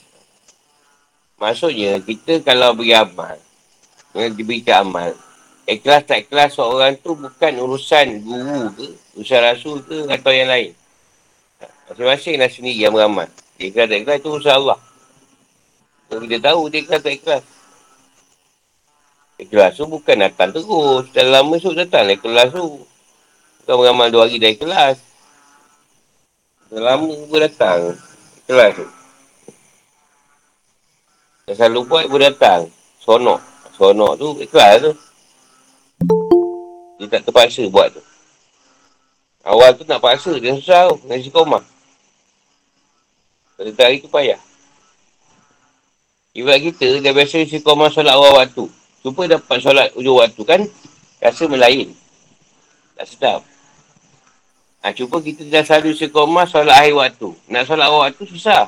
[1.40, 3.40] Maksudnya, kita kalau beri amal,
[4.12, 5.16] yang diberikan amal,
[5.64, 10.76] ikhlas tak ikhlas seorang tu bukan urusan guru ke, urusan rasul ke atau yang lain.
[11.88, 13.32] Masing-masing lah sendiri yang beramal.
[13.56, 14.78] Ikhlas tak ikhlas itu urusan Allah.
[16.10, 17.44] So, kita tahu dia ikhlas tak ikhlas.
[19.40, 20.66] Ikhlas tu bukan datang terus.
[21.10, 22.86] Dah lama esok datang lah ikhlas tu.
[23.64, 24.96] Bukan beramal dua hari dah ikhlas.
[26.70, 27.80] Dah lama pun datang.
[28.46, 28.86] Ikhlas tu.
[31.50, 32.60] Dah selalu buat pun datang.
[33.02, 33.40] Sonok.
[33.74, 34.92] Sonok tu ikhlas tu.
[37.02, 38.02] Dia tak terpaksa buat tu.
[39.44, 41.04] Awal tu nak paksa, dia susah tu.
[41.04, 41.60] Nak isi koma.
[43.60, 44.40] Pada hari tu payah.
[46.34, 48.66] Ibarat kita, dah biasa isi koma solat awal waktu.
[49.06, 50.66] Cuba dapat solat ujung waktu kan,
[51.22, 51.94] rasa melain.
[52.98, 53.40] Tak sedap.
[54.82, 57.30] Ha, cuba kita dah selalu isi koma solat akhir waktu.
[57.46, 58.66] Nak solat awal waktu susah.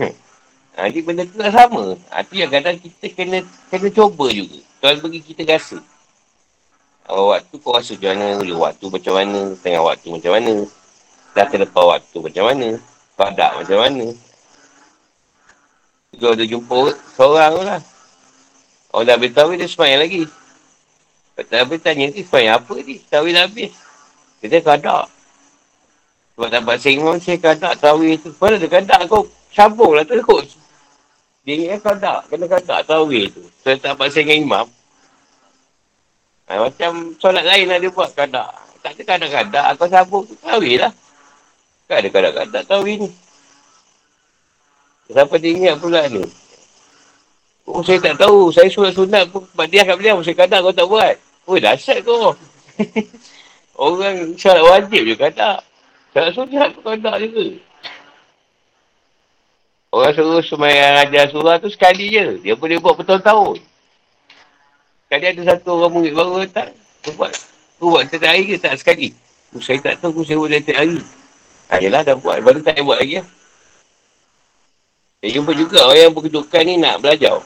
[0.74, 2.00] ha, jadi benda tu tak sama.
[2.08, 4.64] Ha, tu yang kadang kita kena kena cuba juga.
[4.80, 5.84] Kalau bagi kita rasa.
[7.12, 10.54] Awal waktu kau rasa macam mana, ujung waktu macam mana, tengah waktu macam mana,
[11.36, 12.68] dah terlepas waktu macam mana,
[13.20, 14.06] padak macam mana.
[16.18, 16.78] Kalau ada jumpa
[17.14, 17.80] seorang lah.
[18.94, 20.22] Orang dah habis tawih, dia semayang lagi.
[21.34, 23.02] Tak habis tanya, ni semayang apa ni?
[23.10, 23.72] Tawih dah habis.
[24.38, 25.10] Dia kadak.
[26.34, 28.30] Sebab dapat sengong, saya kadak tawih tu.
[28.38, 30.58] Mana ada kadak kau sambung lah terus.
[31.42, 33.42] Dia ingat kadak, kena kadak tawih tu.
[33.62, 34.66] Saya tak dapat sengong imam.
[36.44, 38.50] Ha, macam solat lain lah dia buat kadak.
[38.84, 39.64] Tak ada kadak-kadak.
[39.72, 40.92] Aku sabuk tu kahwin lah.
[41.88, 43.10] Tak ada kadak-kadak kahwin ni.
[45.10, 46.24] Siapa dia ingat pula ni?
[47.64, 48.52] Oh, saya tak tahu.
[48.52, 50.20] Saya surat sunat pun dia kat beliau.
[50.24, 51.16] Saya kadak kau tak buat.
[51.44, 52.32] Oh, dahsyat kau.
[53.84, 55.60] Orang syarat wajib je kadak.
[56.12, 57.44] Syarat sunat pun kadak juga.
[59.94, 62.40] Orang suruh semayang ajar surah tu sekali je.
[62.42, 63.62] Dia boleh buat bertahun-tahun.
[65.06, 66.74] Sekali ada satu orang murid baru datang.
[67.04, 67.32] Kau buat.
[67.78, 69.14] Kau buat setiap hari ke tak sekali?
[69.62, 70.98] Saya tak tahu saya buat setiap hari.
[71.70, 72.42] Ha, yelah dah buat.
[72.42, 73.26] Baru tak buat lagi lah.
[75.24, 77.40] Saya jumpa juga orang yang berkedudukan ni nak belajar.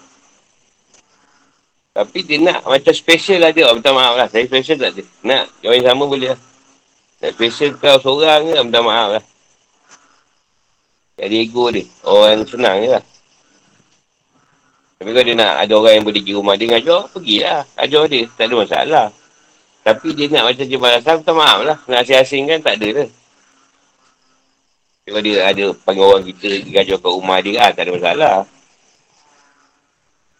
[1.94, 3.70] Tapi dia nak macam special lah dia.
[3.70, 4.26] Minta maaf lah.
[4.26, 5.02] Saya special tak ada.
[5.22, 5.46] Nak.
[5.62, 6.40] Orang yang sama boleh lah.
[7.22, 8.58] Nak special kau seorang ke.
[8.66, 9.24] Minta maaf lah.
[11.22, 11.86] Jadi ego dia.
[12.02, 13.04] Orang senang je lah.
[14.98, 17.62] Tapi kalau dia nak ada orang yang boleh pergi rumah dia ngajar, pergilah.
[17.78, 18.22] Ajar dia.
[18.34, 19.06] Tak ada masalah.
[19.86, 21.78] Tapi dia nak macam jemaah asal, minta maaf lah.
[21.86, 23.08] Nak asing-asing kan tak ada lah.
[25.08, 28.36] Kalau dia ada panggil orang kita ngajar kat rumah dia, ah, tak ada masalah.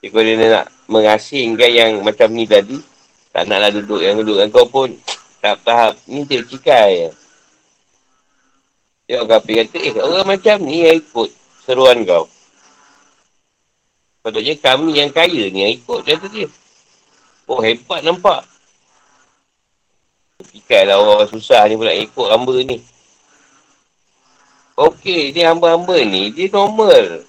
[0.04, 2.76] Jadi kalau dia nak mengasingkan yang macam ni tadi,
[3.32, 4.92] tak naklah duduk yang duduk dengan kau pun
[5.40, 7.08] tahap-tahap ni dia cikai.
[9.08, 11.28] Dia orang kata, eh orang macam ni yang ikut
[11.64, 12.28] seruan kau.
[14.20, 16.44] Patutnya kami yang kaya ni yang ikut kata dia.
[17.48, 18.44] Oh hebat nampak.
[20.44, 22.84] Fikir lah orang susah ni pula ikut hamba ni.
[24.78, 27.26] Okey, dia hamba-hamba ni, dia normal.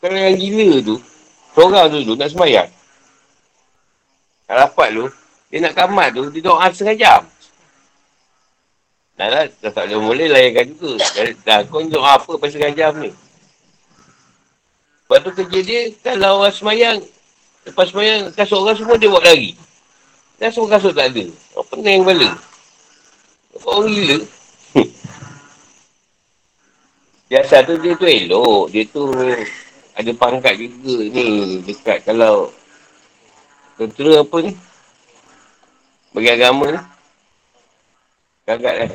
[0.00, 0.96] Kalau yang gila tu,
[1.52, 2.70] seorang tu tu nak semayang.
[4.48, 5.04] Nak rapat tu,
[5.52, 7.22] dia nak kamat tu, dia doa setengah jam.
[9.20, 10.96] Dah lah, dah tak boleh mula layankan juga.
[11.12, 13.12] Dah, dah kau doa apa pasal setengah jam ni?
[15.04, 16.98] Lepas tu kerja dia, kalau orang semayang,
[17.68, 19.60] lepas semayang, kasut orang semua dia buat lagi.
[20.40, 21.28] Dan semua kasut tak ada.
[21.52, 22.28] Orang pening kepala.
[23.60, 24.39] Orang gila.
[27.30, 28.74] Biasa tu dia tu elok.
[28.74, 29.06] Dia tu
[29.94, 31.62] ada pangkat juga ni.
[31.62, 32.50] Dekat kalau
[33.78, 34.52] tentera apa ni.
[36.10, 36.80] Bagi agama ni.
[38.50, 38.90] Gagak lah.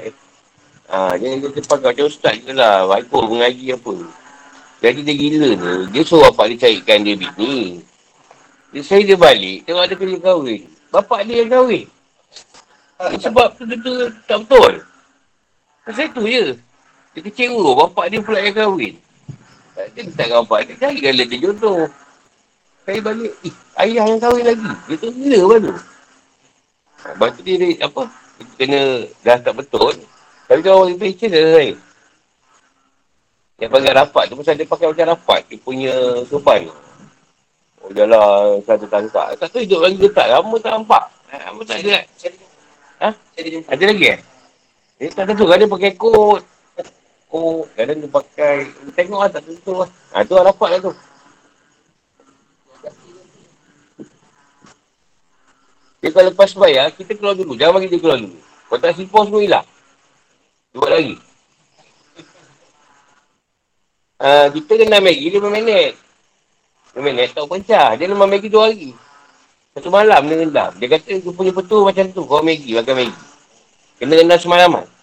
[0.86, 2.84] Ha, jangan dia terpakai macam ustaz je lah.
[2.92, 3.96] Baikul mengaji apa.
[4.84, 5.74] Jadi dia gila ni.
[5.96, 7.80] Dia suruh bapak dia carikan dia bini.
[8.76, 9.64] Dia saya dia balik.
[9.64, 10.62] Tengok ada kerja kahwin.
[10.92, 11.88] Bapak dia yang kahwin.
[13.16, 13.92] Sebab tu tu
[14.28, 14.84] tak betul.
[15.88, 16.60] Pasal tu je.
[17.16, 17.88] Dia kecewa.
[17.88, 18.94] Bapak dia pula yang kahwin.
[19.96, 20.76] Dia tak dengan bapak dia.
[20.84, 21.82] Cari kalau dia jodoh.
[22.84, 23.34] Saya balik.
[23.48, 23.56] Eh,
[23.88, 24.72] ayah yang kahwin lagi.
[24.92, 25.74] Dia tu gila tu.
[27.06, 28.04] Lepas tu dia, dia apa.
[28.36, 28.82] Dia kena
[29.24, 29.96] dah tak betul.
[30.46, 31.74] Tapi kalau orang itu dah saya.
[33.56, 35.42] Dia panggil rapat tu pasal dia pakai macam rapat.
[35.48, 35.94] Dia punya
[36.28, 36.68] keban.
[37.80, 39.40] Oh, dia lah satu tangkap.
[39.40, 40.28] Tak tahu hidup lagi ke tak.
[40.28, 41.04] Lama tak nampak.
[41.32, 42.04] Lama tak ada?
[43.00, 43.10] Ha?
[43.72, 44.20] Ada lagi eh?
[45.00, 46.44] Dia tak tentu kan dia pakai kot.
[47.36, 47.68] Kot.
[47.76, 48.56] Kadang dia pakai.
[48.96, 49.90] Tengok lah tak tentu lah.
[50.16, 50.94] Ha, tu lah rapat lah tu.
[56.00, 57.60] Dia kalau lepas bayar, kita keluar dulu.
[57.60, 58.40] Jangan bagi dia keluar dulu.
[58.40, 59.68] Kalau tak sipong semua hilang.
[60.72, 61.16] Buat lagi.
[64.16, 65.92] Uh, kita kena Maggi 5 minit.
[66.96, 68.00] 5 minit tak pecah.
[68.00, 68.90] Dia lemah Maggi 2 hari.
[69.76, 70.72] Satu malam dia rendam.
[70.80, 72.24] Dia kata dia punya betul macam tu.
[72.24, 73.24] Kau Maggi, makan Maggi.
[74.00, 74.95] Kena rendam semalaman.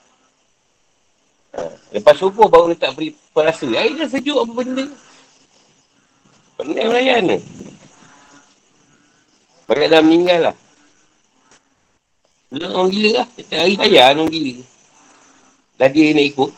[1.53, 3.69] Uh, lepas subuh baru dia tak beri perasa.
[3.69, 4.85] Air dah sejuk apa benda.
[6.57, 7.39] Pening layan ni.
[9.69, 10.57] Banyak dah meninggal lah.
[12.53, 13.27] Dia orang gila lah.
[13.53, 14.65] Hari saya orang gila.
[15.81, 16.53] Dah dia nak ikut.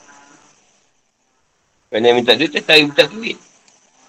[1.95, 3.39] Kalau minta duit, tak hari minta duit.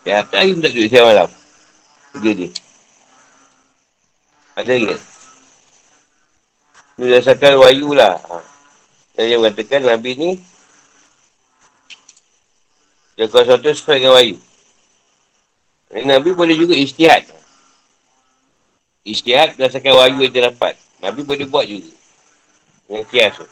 [0.02, 1.30] Ya, tak hari minta duit siang malam.
[2.18, 2.50] Kerja dia.
[4.58, 4.98] Ada ke?
[6.98, 8.18] Ini dasarkan wayu lah.
[9.14, 10.30] Saya katakan Nabi ni
[13.16, 14.38] dia kau sesuatu sesuai dengan wayu.
[16.04, 17.24] Nabi boleh juga istihad.
[19.08, 20.76] Istihad berdasarkan wayu yang dia dapat.
[21.00, 21.96] Nabi boleh buat juga.
[22.92, 23.48] Yang kias tu.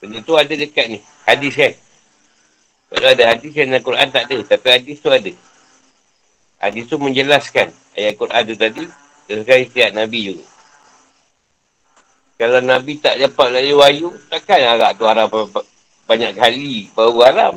[0.00, 0.98] Benda tu ada dekat ni.
[1.28, 1.72] Hadis kan.
[2.86, 4.36] Kalau ada hadis yang dalam Quran tak ada.
[4.40, 5.32] Tapi hadis tu ada.
[6.56, 8.84] Hadis tu menjelaskan ayat Quran tu tadi.
[9.26, 10.44] Dengan istiak Nabi juga.
[12.36, 15.28] Kalau Nabi tak dapat lagi wayu, takkan agak tu haram
[16.06, 17.54] banyak kali baru haram.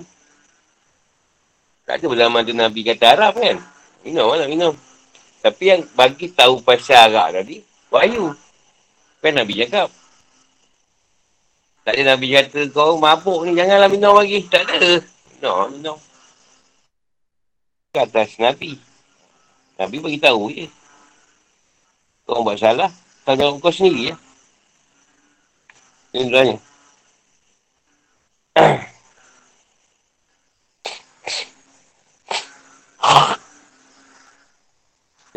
[1.86, 3.58] Tak ada berlama tu Nabi kata haram kan.
[4.06, 4.74] Minum lah minum.
[5.40, 8.36] Tapi yang bagi tahu pasal arak tadi, wahyu.
[9.22, 9.90] Kan Nabi cakap.
[11.86, 14.46] Tak ada Nabi kata kau mabuk ni janganlah minum lagi.
[14.50, 15.02] Tak ada.
[15.38, 15.98] Minum, minum.
[17.98, 18.78] Atas Nabi.
[19.80, 20.68] Nabi bagi tahu je.
[22.30, 22.94] Kau buat salah,
[23.26, 24.16] tanya kau sendiri ya.
[26.14, 26.69] Ini tanya.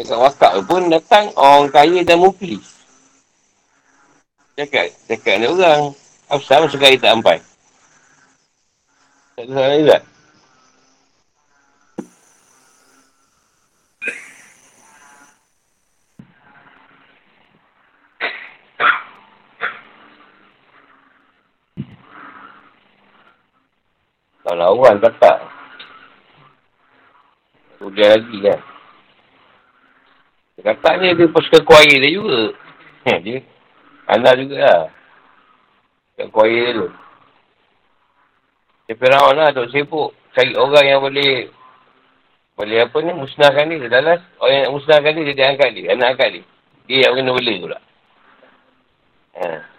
[0.03, 2.83] Dekat wakak pun datang orang kaya dan muflis.
[4.59, 5.95] Cakap, cakap ni orang.
[6.27, 7.39] Apa sama sekali tak sampai.
[9.39, 9.99] Tak ada salah juga.
[24.53, 25.41] Kalau orang tak
[27.81, 28.61] Sudah lagi kan.
[30.61, 32.53] Dia kata ni dia pasukan kuair dia juga.
[33.25, 33.41] Dia
[34.13, 34.85] anda juga lah.
[36.21, 36.89] Kat kuair dia tu.
[38.93, 40.13] Dia Firaun lah duk sibuk.
[40.37, 41.49] Cari orang yang boleh
[42.53, 43.89] boleh apa ni musnahkan dia.
[43.89, 45.97] Dalam orang yang musnahkan dia, dia, angkat dia.
[45.97, 46.45] Anak angkat dia.
[46.93, 47.79] Dia yang kena boleh pula.
[49.41, 49.72] Ha.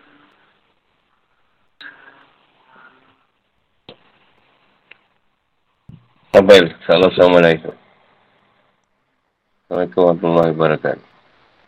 [6.33, 6.65] Sampai.
[6.89, 7.77] Assalamualaikum.
[9.69, 11.12] Assalamualaikum warahmatullahi wabarakatuh.